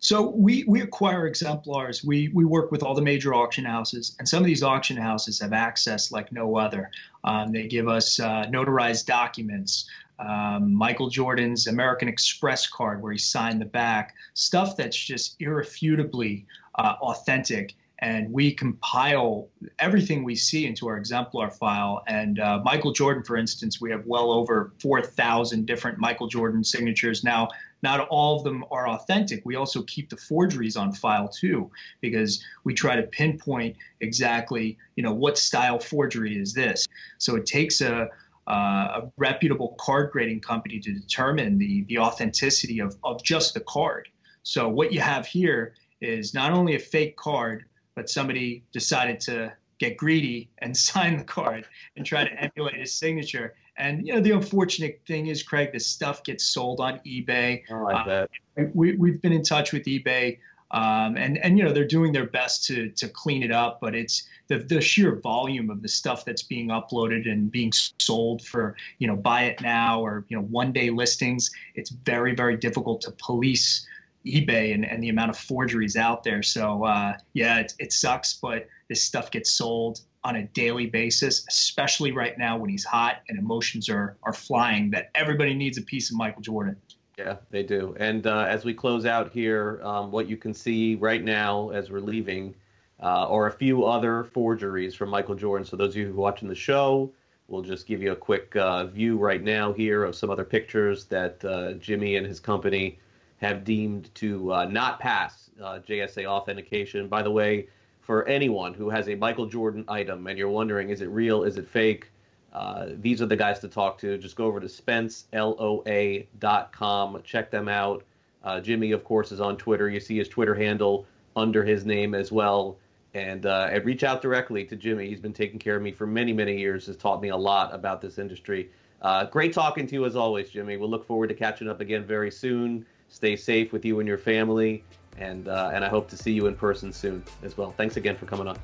[0.00, 2.04] So we, we acquire exemplars.
[2.04, 5.40] We we work with all the major auction houses, and some of these auction houses
[5.40, 6.90] have access like no other.
[7.24, 9.88] Um, they give us uh, notarized documents,
[10.20, 16.46] um, Michael Jordan's American Express card where he signed the back, stuff that's just irrefutably
[16.76, 22.02] uh, authentic and we compile everything we see into our exemplar file.
[22.06, 27.24] And uh, Michael Jordan, for instance, we have well over 4,000 different Michael Jordan signatures.
[27.24, 27.48] Now,
[27.82, 29.42] not all of them are authentic.
[29.44, 31.70] We also keep the forgeries on file too,
[32.00, 36.86] because we try to pinpoint exactly, you know, what style forgery is this.
[37.18, 38.08] So it takes a
[38.48, 43.60] uh, a reputable card grading company to determine the the authenticity of, of just the
[43.60, 44.08] card.
[44.42, 47.66] So what you have here is not only a fake card,
[47.98, 52.92] but somebody decided to get greedy and sign the card and try to emulate his
[52.92, 53.54] signature.
[53.76, 57.62] And you know, the unfortunate thing is, Craig, this stuff gets sold on eBay.
[57.70, 58.30] Oh, I bet.
[58.56, 60.38] Uh, we we've been in touch with eBay.
[60.70, 63.94] Um, and and you know they're doing their best to to clean it up, but
[63.94, 68.76] it's the the sheer volume of the stuff that's being uploaded and being sold for
[68.98, 71.50] you know buy it now or you know one day listings.
[71.74, 73.86] It's very very difficult to police
[74.28, 76.42] eBay and, and the amount of forgeries out there.
[76.42, 81.44] So uh, yeah, it, it sucks, but this stuff gets sold on a daily basis,
[81.48, 84.90] especially right now when he's hot and emotions are are flying.
[84.90, 86.76] That everybody needs a piece of Michael Jordan.
[87.16, 87.96] Yeah, they do.
[87.98, 91.90] And uh, as we close out here, um, what you can see right now as
[91.90, 92.54] we're leaving
[93.02, 95.66] uh, are a few other forgeries from Michael Jordan.
[95.66, 97.12] So those of you who are watching the show,
[97.48, 101.06] we'll just give you a quick uh, view right now here of some other pictures
[101.06, 102.98] that uh, Jimmy and his company
[103.38, 107.08] have deemed to uh, not pass uh, JSA authentication.
[107.08, 107.68] By the way,
[108.00, 111.56] for anyone who has a Michael Jordan item and you're wondering, is it real, is
[111.56, 112.10] it fake?
[112.52, 114.18] Uh, these are the guys to talk to.
[114.18, 118.04] Just go over to spenceloa.com, check them out.
[118.42, 119.88] Uh, Jimmy, of course, is on Twitter.
[119.88, 122.78] You see his Twitter handle under his name as well.
[123.14, 125.08] And, uh, and reach out directly to Jimmy.
[125.08, 127.74] He's been taking care of me for many, many years, has taught me a lot
[127.74, 128.70] about this industry.
[129.00, 130.76] Uh, great talking to you as always, Jimmy.
[130.76, 132.84] We'll look forward to catching up again very soon.
[133.08, 134.84] Stay safe with you and your family,
[135.16, 137.70] and uh, and I hope to see you in person soon as well.
[137.70, 138.58] Thanks again for coming on.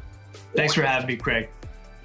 [0.54, 1.48] Thanks for having me, Craig.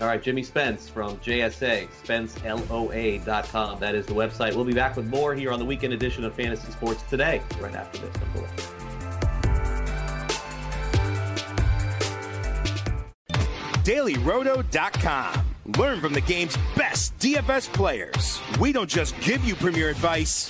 [0.02, 3.80] All right, Jimmy Spence from JSA, SpenceLOA.com.
[3.80, 4.56] That is the website.
[4.56, 7.76] We'll be back with more here on the weekend edition of Fantasy Sports today, right
[7.76, 8.16] after this.
[13.84, 15.46] DailyRoto.com.
[15.78, 18.40] Learn from the game's best DFS players.
[18.60, 20.50] We don't just give you premier advice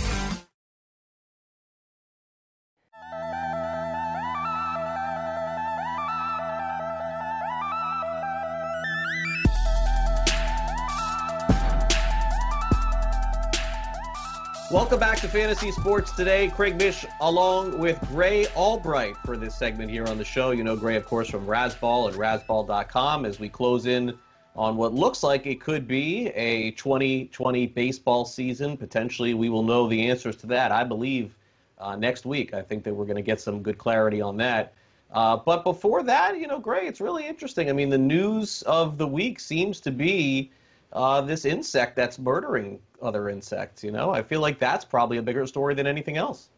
[14.91, 16.49] Welcome back to Fantasy Sports Today.
[16.49, 20.51] Craig Mish along with Grey Albright for this segment here on the show.
[20.51, 24.19] You know Grey, of course, from Razzball and Razzball.com as we close in
[24.53, 28.75] on what looks like it could be a 2020 baseball season.
[28.75, 31.37] Potentially, we will know the answers to that, I believe,
[31.79, 32.53] uh, next week.
[32.53, 34.73] I think that we're going to get some good clarity on that.
[35.13, 37.69] Uh, but before that, you know, Grey, it's really interesting.
[37.69, 40.51] I mean, the news of the week seems to be
[40.91, 43.83] uh, this insect that's murdering other insects.
[43.83, 46.49] You know, I feel like that's probably a bigger story than anything else.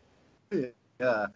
[0.51, 1.27] Yeah,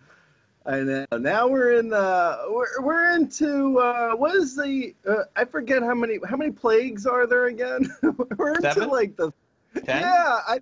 [0.65, 1.07] and.
[1.19, 5.93] Now we're in the we're, we're into uh, what is the uh, I forget how
[5.95, 7.89] many how many plagues are there again?
[8.37, 8.89] we're into Seven?
[8.89, 9.31] like the
[9.85, 10.01] Ten?
[10.01, 10.39] yeah.
[10.47, 10.59] I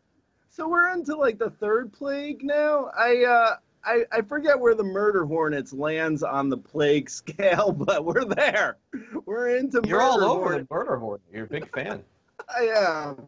[0.50, 2.90] so we're into like the third plague now.
[2.98, 3.56] I uh.
[3.88, 8.78] I, I forget where the murder hornets lands on the plague scale, but we're there.
[9.26, 10.68] We're into You're all over hornet.
[10.68, 11.22] the murder horde.
[11.32, 12.04] You're a big fan.
[12.50, 13.28] I am.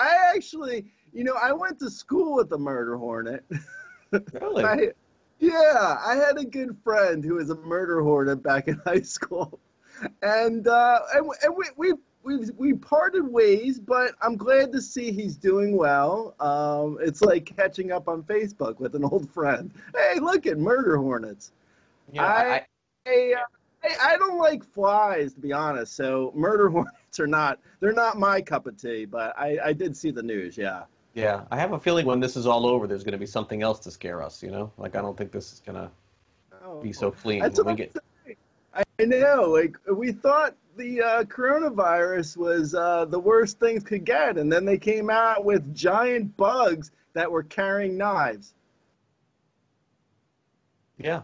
[0.00, 3.44] I actually, you know, I went to school with the murder hornet.
[4.32, 4.64] Really?
[4.64, 4.88] I,
[5.38, 9.60] yeah, I had a good friend who was a murder hornet back in high school,
[10.22, 11.92] and uh, and, and we, we
[12.24, 16.34] we we parted ways, but I'm glad to see he's doing well.
[16.40, 19.72] Um, it's like catching up on Facebook with an old friend.
[19.94, 21.52] Hey, look at murder hornets.
[22.12, 22.66] Yeah, I, I,
[23.04, 23.44] Hey, uh,
[23.82, 25.94] hey, I don't like flies to be honest.
[25.96, 29.04] So murder hornets are not they're not my cup of tea.
[29.04, 30.56] But I I did see the news.
[30.58, 30.84] Yeah.
[31.14, 33.62] yeah, I have a feeling when this is all over, there's going to be something
[33.62, 34.42] else to scare us.
[34.42, 35.90] You know, like I don't think this is going to
[36.62, 36.80] Oh.
[36.82, 37.40] be so clean.
[37.40, 37.90] That's when what we I'm
[38.74, 38.86] get.
[39.00, 39.44] I know.
[39.50, 44.64] Like we thought the uh, coronavirus was uh, the worst things could get, and then
[44.66, 48.54] they came out with giant bugs that were carrying knives.
[50.98, 51.22] yeah,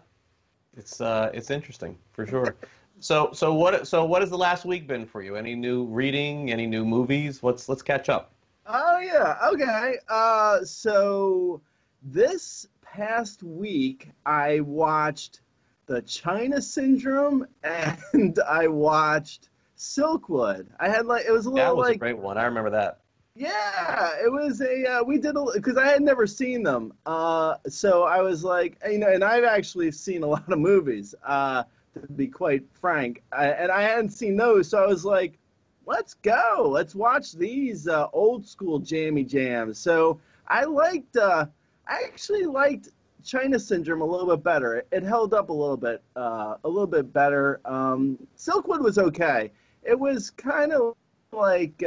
[0.76, 2.56] it's uh, it's interesting for sure.
[3.00, 5.36] So so what so what has the last week been for you?
[5.36, 6.50] Any new reading?
[6.50, 7.42] Any new movies?
[7.42, 8.32] Let's let's catch up.
[8.66, 9.36] Oh yeah.
[9.52, 9.98] Okay.
[10.08, 11.60] Uh, so
[12.02, 15.40] this past week I watched
[15.86, 20.66] the China Syndrome and I watched Silkwood.
[20.80, 22.38] I had like it was a little That was like a great one.
[22.38, 23.00] I remember that.
[23.37, 27.57] Yeah, it was a uh, we did a because I had never seen them, uh,
[27.68, 31.64] so I was like, you know, and I've actually seen a lot of movies, uh,
[31.93, 35.39] to be quite frank, I, and I hadn't seen those, so I was like,
[35.84, 39.78] let's go, let's watch these uh, old school jammy jams.
[39.78, 40.18] So
[40.49, 41.45] I liked, uh,
[41.87, 42.89] I actually liked
[43.22, 44.76] China Syndrome a little bit better.
[44.76, 47.61] It, it held up a little bit, uh, a little bit better.
[47.66, 49.53] Um, Silkwood was okay.
[49.82, 50.97] It was kind of
[51.32, 51.82] like.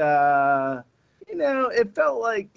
[1.30, 2.50] You know, it felt like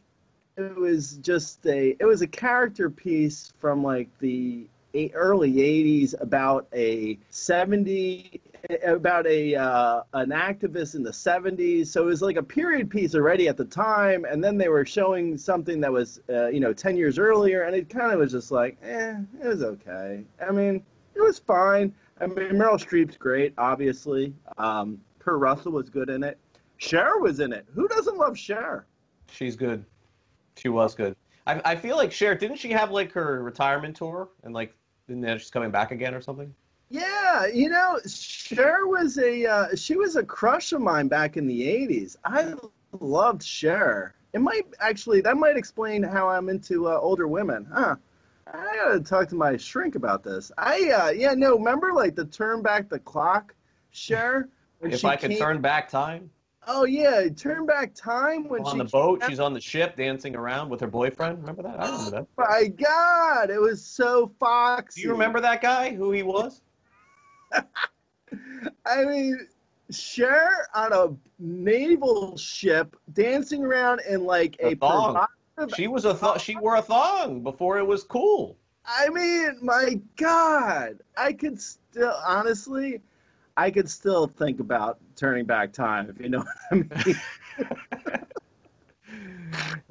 [0.56, 4.66] it was just a it was a character piece from like the
[5.14, 8.40] early 80s about a 70
[8.84, 13.14] about a uh, an activist in the 70s so it was like a period piece
[13.14, 16.72] already at the time and then they were showing something that was uh, you know
[16.72, 20.22] 10 years earlier and it kind of was just like eh it was okay.
[20.46, 20.82] I mean
[21.14, 21.94] it was fine.
[22.20, 24.34] I mean meryl streep's great obviously.
[24.58, 26.38] Um, Kurt russell was good in it
[26.82, 27.64] Cher was in it.
[27.74, 28.86] Who doesn't love Cher?
[29.30, 29.84] She's good.
[30.56, 31.14] She was good.
[31.46, 34.74] I, I feel like Cher didn't she have like her retirement tour and like
[35.06, 36.52] and then she's coming back again or something?
[36.90, 41.46] Yeah, you know, Cher was a uh, she was a crush of mine back in
[41.46, 42.16] the '80s.
[42.24, 42.54] I
[42.98, 44.16] loved Cher.
[44.32, 47.94] It might actually that might explain how I'm into uh, older women, huh?
[48.52, 50.50] I gotta talk to my shrink about this.
[50.58, 53.54] I uh, yeah no, remember like the turn back the clock,
[53.92, 54.48] Cher.
[54.80, 56.28] If I could came- turn back time
[56.66, 60.36] Oh yeah, turn back time when on she the boat, she's on the ship dancing
[60.36, 61.40] around with her boyfriend.
[61.40, 61.80] Remember that?
[61.80, 62.26] I remember that.
[62.38, 65.02] My God, it was so foxy.
[65.02, 65.92] Do you remember that guy?
[65.92, 66.60] Who he was?
[68.86, 69.48] I mean,
[69.90, 75.26] Cher on a naval ship dancing around in like A a, thong.
[75.76, 78.56] She was a th- she wore a thong before it was cool.
[78.86, 83.00] I mean, my God, I could still honestly,
[83.56, 87.20] I could still think about turning back time if you know what I mean.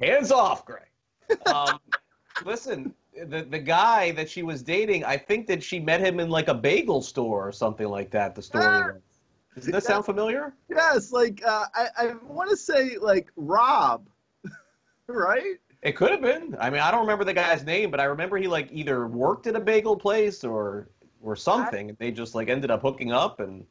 [0.00, 0.88] Hands off, Greg.
[1.46, 1.78] Um,
[2.44, 2.94] listen,
[3.26, 6.48] the the guy that she was dating, I think that she met him in like
[6.48, 8.34] a bagel store or something like that.
[8.34, 8.86] The story Ah.
[8.94, 9.02] was.
[9.54, 10.54] Does that sound familiar?
[10.70, 14.08] Yes, like uh, I, I want to say like Rob,
[15.06, 15.56] right?
[15.82, 16.56] It could have been.
[16.58, 19.46] I mean, I don't remember the guy's name, but I remember he like either worked
[19.46, 20.88] at a bagel place or
[21.22, 21.96] or something.
[21.98, 23.64] They just like ended up hooking up and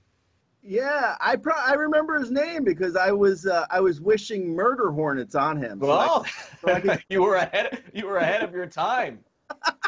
[0.63, 4.91] Yeah, I pro- I remember his name because I was uh, I was wishing murder
[4.91, 5.79] hornets on him.
[5.81, 6.25] So I- well,
[6.65, 7.83] so I could- you were ahead.
[7.93, 9.19] You were ahead of your time.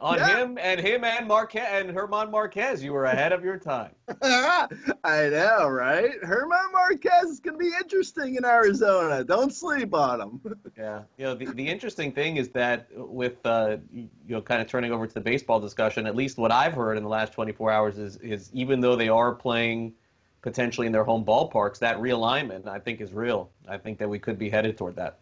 [0.00, 0.26] On Yeah.
[0.28, 3.92] him and him and Marquez and German Marquez, you were ahead of your time.
[4.22, 6.12] I know, right?
[6.22, 9.24] German Marquez is going to be interesting in Arizona.
[9.24, 10.40] Don't sleep on him.
[10.78, 14.68] Yeah, you know the, the interesting thing is that with uh, you know kind of
[14.68, 17.72] turning over to the baseball discussion, at least what I've heard in the last 24
[17.72, 19.94] hours is is even though they are playing
[20.40, 23.50] potentially in their home ballparks, that realignment I think is real.
[23.68, 25.18] I think that we could be headed toward that.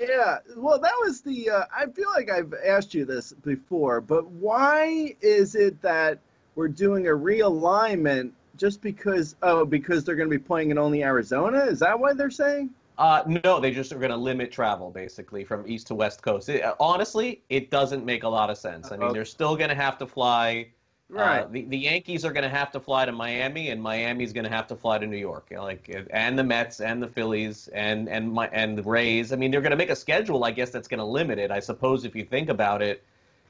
[0.00, 1.50] Yeah, well, that was the.
[1.50, 6.20] Uh, I feel like I've asked you this before, but why is it that
[6.54, 9.36] we're doing a realignment just because?
[9.42, 11.58] Oh, because they're going to be playing in only Arizona?
[11.64, 12.70] Is that why they're saying?
[12.96, 16.48] Uh, no, they just are going to limit travel basically from east to west coast.
[16.48, 18.92] It, honestly, it doesn't make a lot of sense.
[18.92, 19.12] I mean, Uh-oh.
[19.12, 20.68] they're still going to have to fly.
[21.10, 21.40] Right.
[21.40, 24.44] Uh, the, the Yankees are going to have to fly to Miami, and Miami's going
[24.44, 25.48] to have to fly to New York.
[25.50, 29.32] You know, like, and the Mets and the Phillies and and my and the Rays.
[29.32, 31.50] I mean, they're going to make a schedule, I guess, that's going to limit it.
[31.50, 33.02] I suppose if you think about it,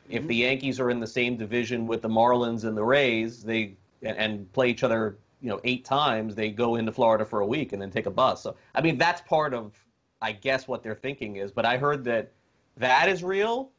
[0.09, 3.75] if the Yankees are in the same division with the Marlins and the Rays, they
[4.03, 6.35] and, and play each other, you know, eight times.
[6.35, 8.43] They go into Florida for a week and then take a bus.
[8.43, 9.73] So, I mean, that's part of,
[10.23, 11.53] I guess, what they're thinking is.
[11.53, 12.33] But I heard that
[12.79, 13.71] that is real.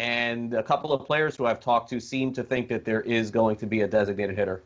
[0.00, 3.30] And a couple of players who I've talked to seem to think that there is
[3.30, 4.62] going to be a designated hitter,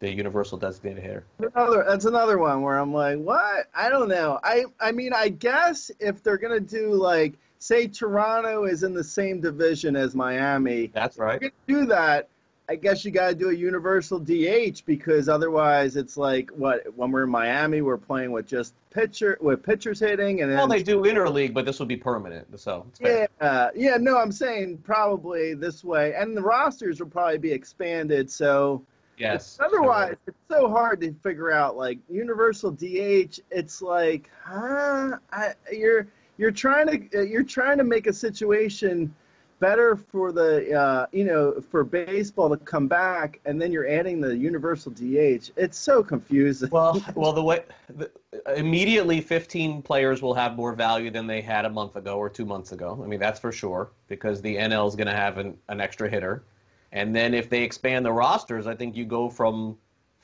[0.00, 1.24] the universal designated hitter.
[1.40, 3.66] Another, that's another one where I'm like, what?
[3.74, 4.40] I don't know.
[4.42, 9.04] I I mean, I guess if they're gonna do like, say Toronto is in the
[9.04, 11.34] same division as Miami, That's right.
[11.42, 12.28] if you're gonna do that,
[12.70, 17.10] I guess you got to do a universal DH because otherwise it's like what when
[17.10, 20.82] we're in Miami, we're playing with just pitcher with pitchers hitting, and then Well, they
[20.82, 22.46] do interleague, but this would be permanent.
[22.60, 23.28] So it's fair.
[23.40, 23.96] yeah, yeah.
[23.98, 28.30] No, I'm saying probably this way, and the rosters will probably be expanded.
[28.30, 28.82] So
[29.16, 29.58] yes.
[29.64, 31.76] Otherwise, it's so hard to figure out.
[31.76, 35.16] Like universal DH, it's like, huh?
[35.32, 36.06] I, you're
[36.36, 39.14] you're trying to you're trying to make a situation
[39.60, 44.20] better for the uh, you know for baseball to come back, and then you're adding
[44.20, 45.50] the universal DH.
[45.56, 46.70] It's so confusing.
[46.70, 47.62] Well, well, the way
[47.96, 48.10] the,
[48.56, 52.44] immediately 15 players will have more value than they had a month ago or two
[52.44, 53.00] months ago.
[53.02, 56.08] I mean, that's for sure because the NL is going to have an, an extra
[56.08, 56.44] hitter,
[56.92, 59.76] and then if they expand the rosters, I think you go from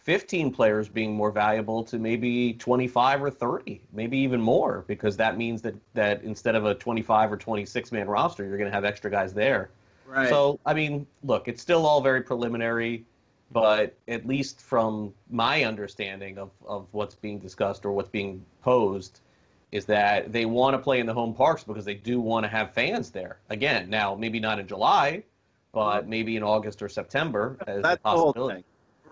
[0.05, 5.39] 15 players being more valuable to maybe 25 or 30, maybe even more, because that
[5.39, 8.85] means that that instead of a 25 or 26 man roster, you're going to have
[8.85, 9.71] extra guys there.
[10.07, 10.29] right.
[10.29, 13.07] So, I mean, look, it's still all very preliminary,
[13.51, 19.21] but at least from my understanding of, of what's being discussed or what's being posed,
[19.73, 22.49] is that they want to play in the home parks because they do want to
[22.49, 23.39] have fans there.
[23.49, 25.25] Again, now, maybe not in July,
[25.73, 26.11] but mm-hmm.
[26.11, 28.65] maybe in August or September as a That's whole possibility.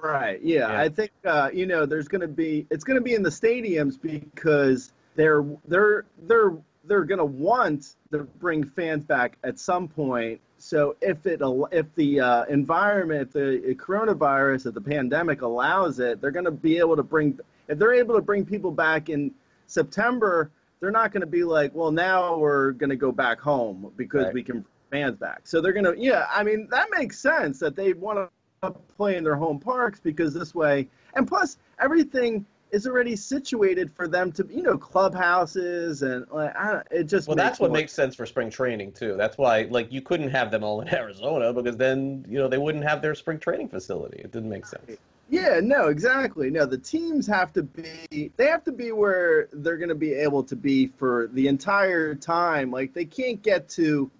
[0.03, 0.41] Right.
[0.43, 0.69] Yeah.
[0.73, 0.81] Yeah.
[0.81, 3.31] I think uh, you know there's going to be it's going to be in the
[3.31, 6.53] stadiums because they're they're they're
[6.85, 10.41] they're going to want to bring fans back at some point.
[10.59, 11.41] So if it
[11.71, 16.51] if the uh, environment, if the coronavirus, if the pandemic allows it, they're going to
[16.51, 17.39] be able to bring
[17.69, 19.33] if they're able to bring people back in
[19.67, 20.51] September.
[20.81, 24.25] They're not going to be like, well, now we're going to go back home because
[24.25, 24.35] Right.
[24.35, 25.43] we can bring fans back.
[25.45, 26.27] So they're going to, yeah.
[26.29, 28.29] I mean, that makes sense that they want to
[28.71, 34.09] play in their home parks because this way, and plus everything is already situated for
[34.09, 37.79] them to, you know, clubhouses and like, I don't, it just Well, that's what more-
[37.81, 39.15] makes sense for spring training too.
[39.17, 42.59] That's why, like, you couldn't have them all in Arizona because then, you know, they
[42.59, 44.21] wouldn't have their spring training facility.
[44.21, 44.99] It didn't make sense.
[45.29, 46.51] Yeah, no, exactly.
[46.51, 50.13] No, the teams have to be they have to be where they're going to be
[50.13, 52.71] able to be for the entire time.
[52.71, 54.11] Like they can't get to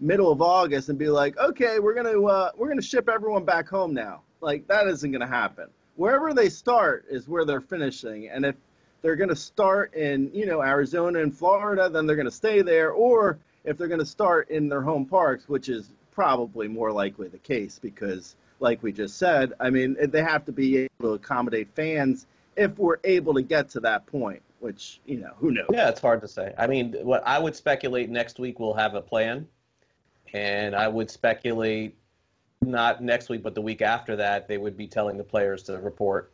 [0.00, 3.68] middle of August and be like, "Okay, we're to uh, we're to ship everyone back
[3.68, 5.68] home now." Like that isn't to happen.
[5.96, 8.28] Wherever they start is where they're finishing.
[8.28, 8.56] And if
[9.02, 13.38] they're to start in, you know, Arizona and Florida, then they're to stay there or
[13.64, 17.78] if they're to start in their home parks, which is probably more likely the case
[17.78, 19.52] because like we just said.
[19.58, 22.26] I mean, they have to be able to accommodate fans
[22.56, 25.66] if we're able to get to that point, which, you know, who knows?
[25.72, 26.52] Yeah, it's hard to say.
[26.58, 29.46] I mean, what I would speculate next week we'll have a plan,
[30.32, 31.96] and I would speculate
[32.60, 35.78] not next week, but the week after that they would be telling the players to
[35.78, 36.32] report.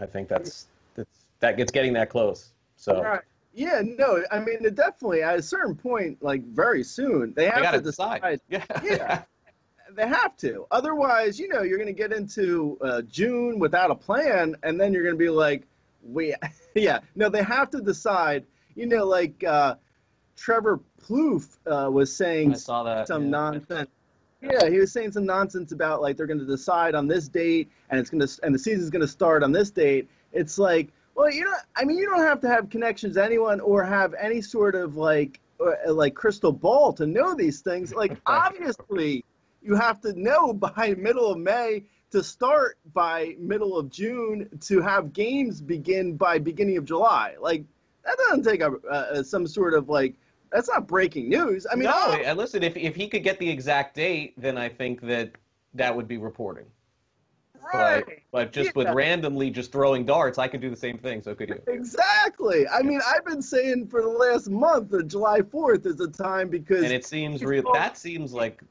[0.00, 2.50] I think that's that's that gets getting that close.
[2.76, 3.20] So Right.
[3.54, 7.62] Yeah, no, I mean, it definitely at a certain point, like very soon, they have
[7.62, 8.40] they to to decide.
[8.48, 8.64] Yeah.
[8.82, 9.22] Yeah.
[9.94, 10.66] They have to.
[10.70, 14.92] Otherwise, you know, you're going to get into uh, June without a plan, and then
[14.92, 15.66] you're going to be like,
[16.08, 16.34] we
[16.74, 18.44] yeah no they have to decide.
[18.74, 19.76] You know, like uh,
[20.36, 23.06] Trevor Plouffe uh, was saying that.
[23.06, 23.30] some yeah.
[23.30, 23.90] nonsense.
[24.42, 27.70] Yeah, he was saying some nonsense about like they're going to decide on this date
[27.90, 30.08] and it's going to and the season's going to start on this date.
[30.32, 33.60] It's like, well, you know, I mean, you don't have to have connections to anyone
[33.60, 37.94] or have any sort of like or, like crystal ball to know these things.
[37.94, 39.24] Like obviously,
[39.62, 44.80] you have to know by middle of May to start by middle of June to
[44.80, 47.34] have games begin by beginning of July.
[47.40, 47.64] Like
[48.04, 50.14] that doesn't take a, uh, some sort of like
[50.50, 51.66] that's not breaking news.
[51.70, 54.56] I mean, no, oh, and listen, if if he could get the exact date, then
[54.56, 55.32] I think that
[55.74, 56.66] that would be reporting.
[57.74, 58.04] right.
[58.06, 61.22] But, but just with randomly just throwing darts, I could do the same thing.
[61.22, 61.62] So could you?
[61.66, 62.66] Exactly.
[62.68, 66.48] I mean, I've been saying for the last month that July 4th is a time
[66.48, 67.64] because And it seems real.
[67.72, 68.62] That seems like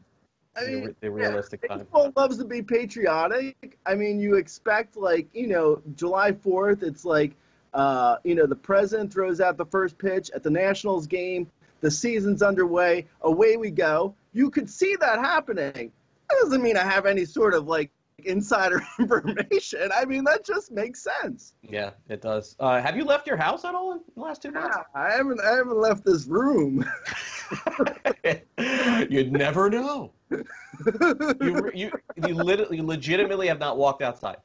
[0.58, 1.80] I the, the realistic yeah, time.
[1.80, 3.78] baseball loves to be patriotic.
[3.86, 6.84] I mean, you expect like you know July 4th.
[6.84, 7.36] It's like
[7.74, 11.52] uh, you know the president throws out the first pitch at the Nationals game.
[11.82, 13.08] The season's underway.
[13.22, 14.16] Away we go.
[14.34, 15.92] You could see that happening.
[16.30, 17.92] That doesn't mean I have any sort of like
[18.24, 19.90] insider information.
[19.96, 21.54] I mean, that just makes sense.
[21.62, 22.56] Yeah, it does.
[22.60, 24.76] Uh, have you left your house at all in the last two months?
[24.76, 26.86] Yeah, I haven't I haven't left this room.
[29.10, 30.12] You'd never know.
[30.30, 31.92] You, you,
[32.28, 34.38] you literally, legitimately have not walked outside.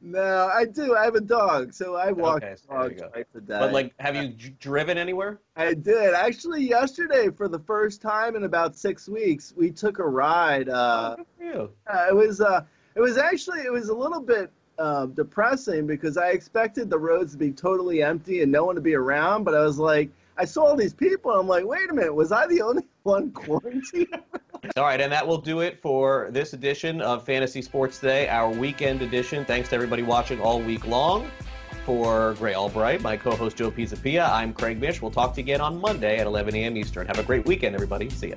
[0.00, 0.96] No, I do.
[0.96, 3.58] I have a dog, so I walk Okay, so dogs twice a day.
[3.58, 5.40] But like, have you d- driven anywhere?
[5.56, 9.52] I did actually yesterday for the first time in about six weeks.
[9.56, 10.68] We took a ride.
[10.68, 11.70] Uh, for you.
[11.86, 16.16] uh, it was uh, it was actually it was a little bit uh, depressing because
[16.16, 19.54] I expected the roads to be totally empty and no one to be around, but
[19.54, 21.32] I was like, I saw all these people.
[21.32, 24.06] And I'm like, wait a minute, was I the only one quarantined?
[24.76, 28.50] All right, and that will do it for this edition of Fantasy Sports Today, our
[28.50, 29.44] weekend edition.
[29.44, 31.30] Thanks to everybody watching all week long.
[31.84, 35.00] For Grey Albright, my co-host Joe Pisapia, I'm Craig Mish.
[35.00, 36.76] We'll talk to you again on Monday at 11 a.m.
[36.76, 37.06] Eastern.
[37.06, 38.10] Have a great weekend, everybody.
[38.10, 38.36] See ya.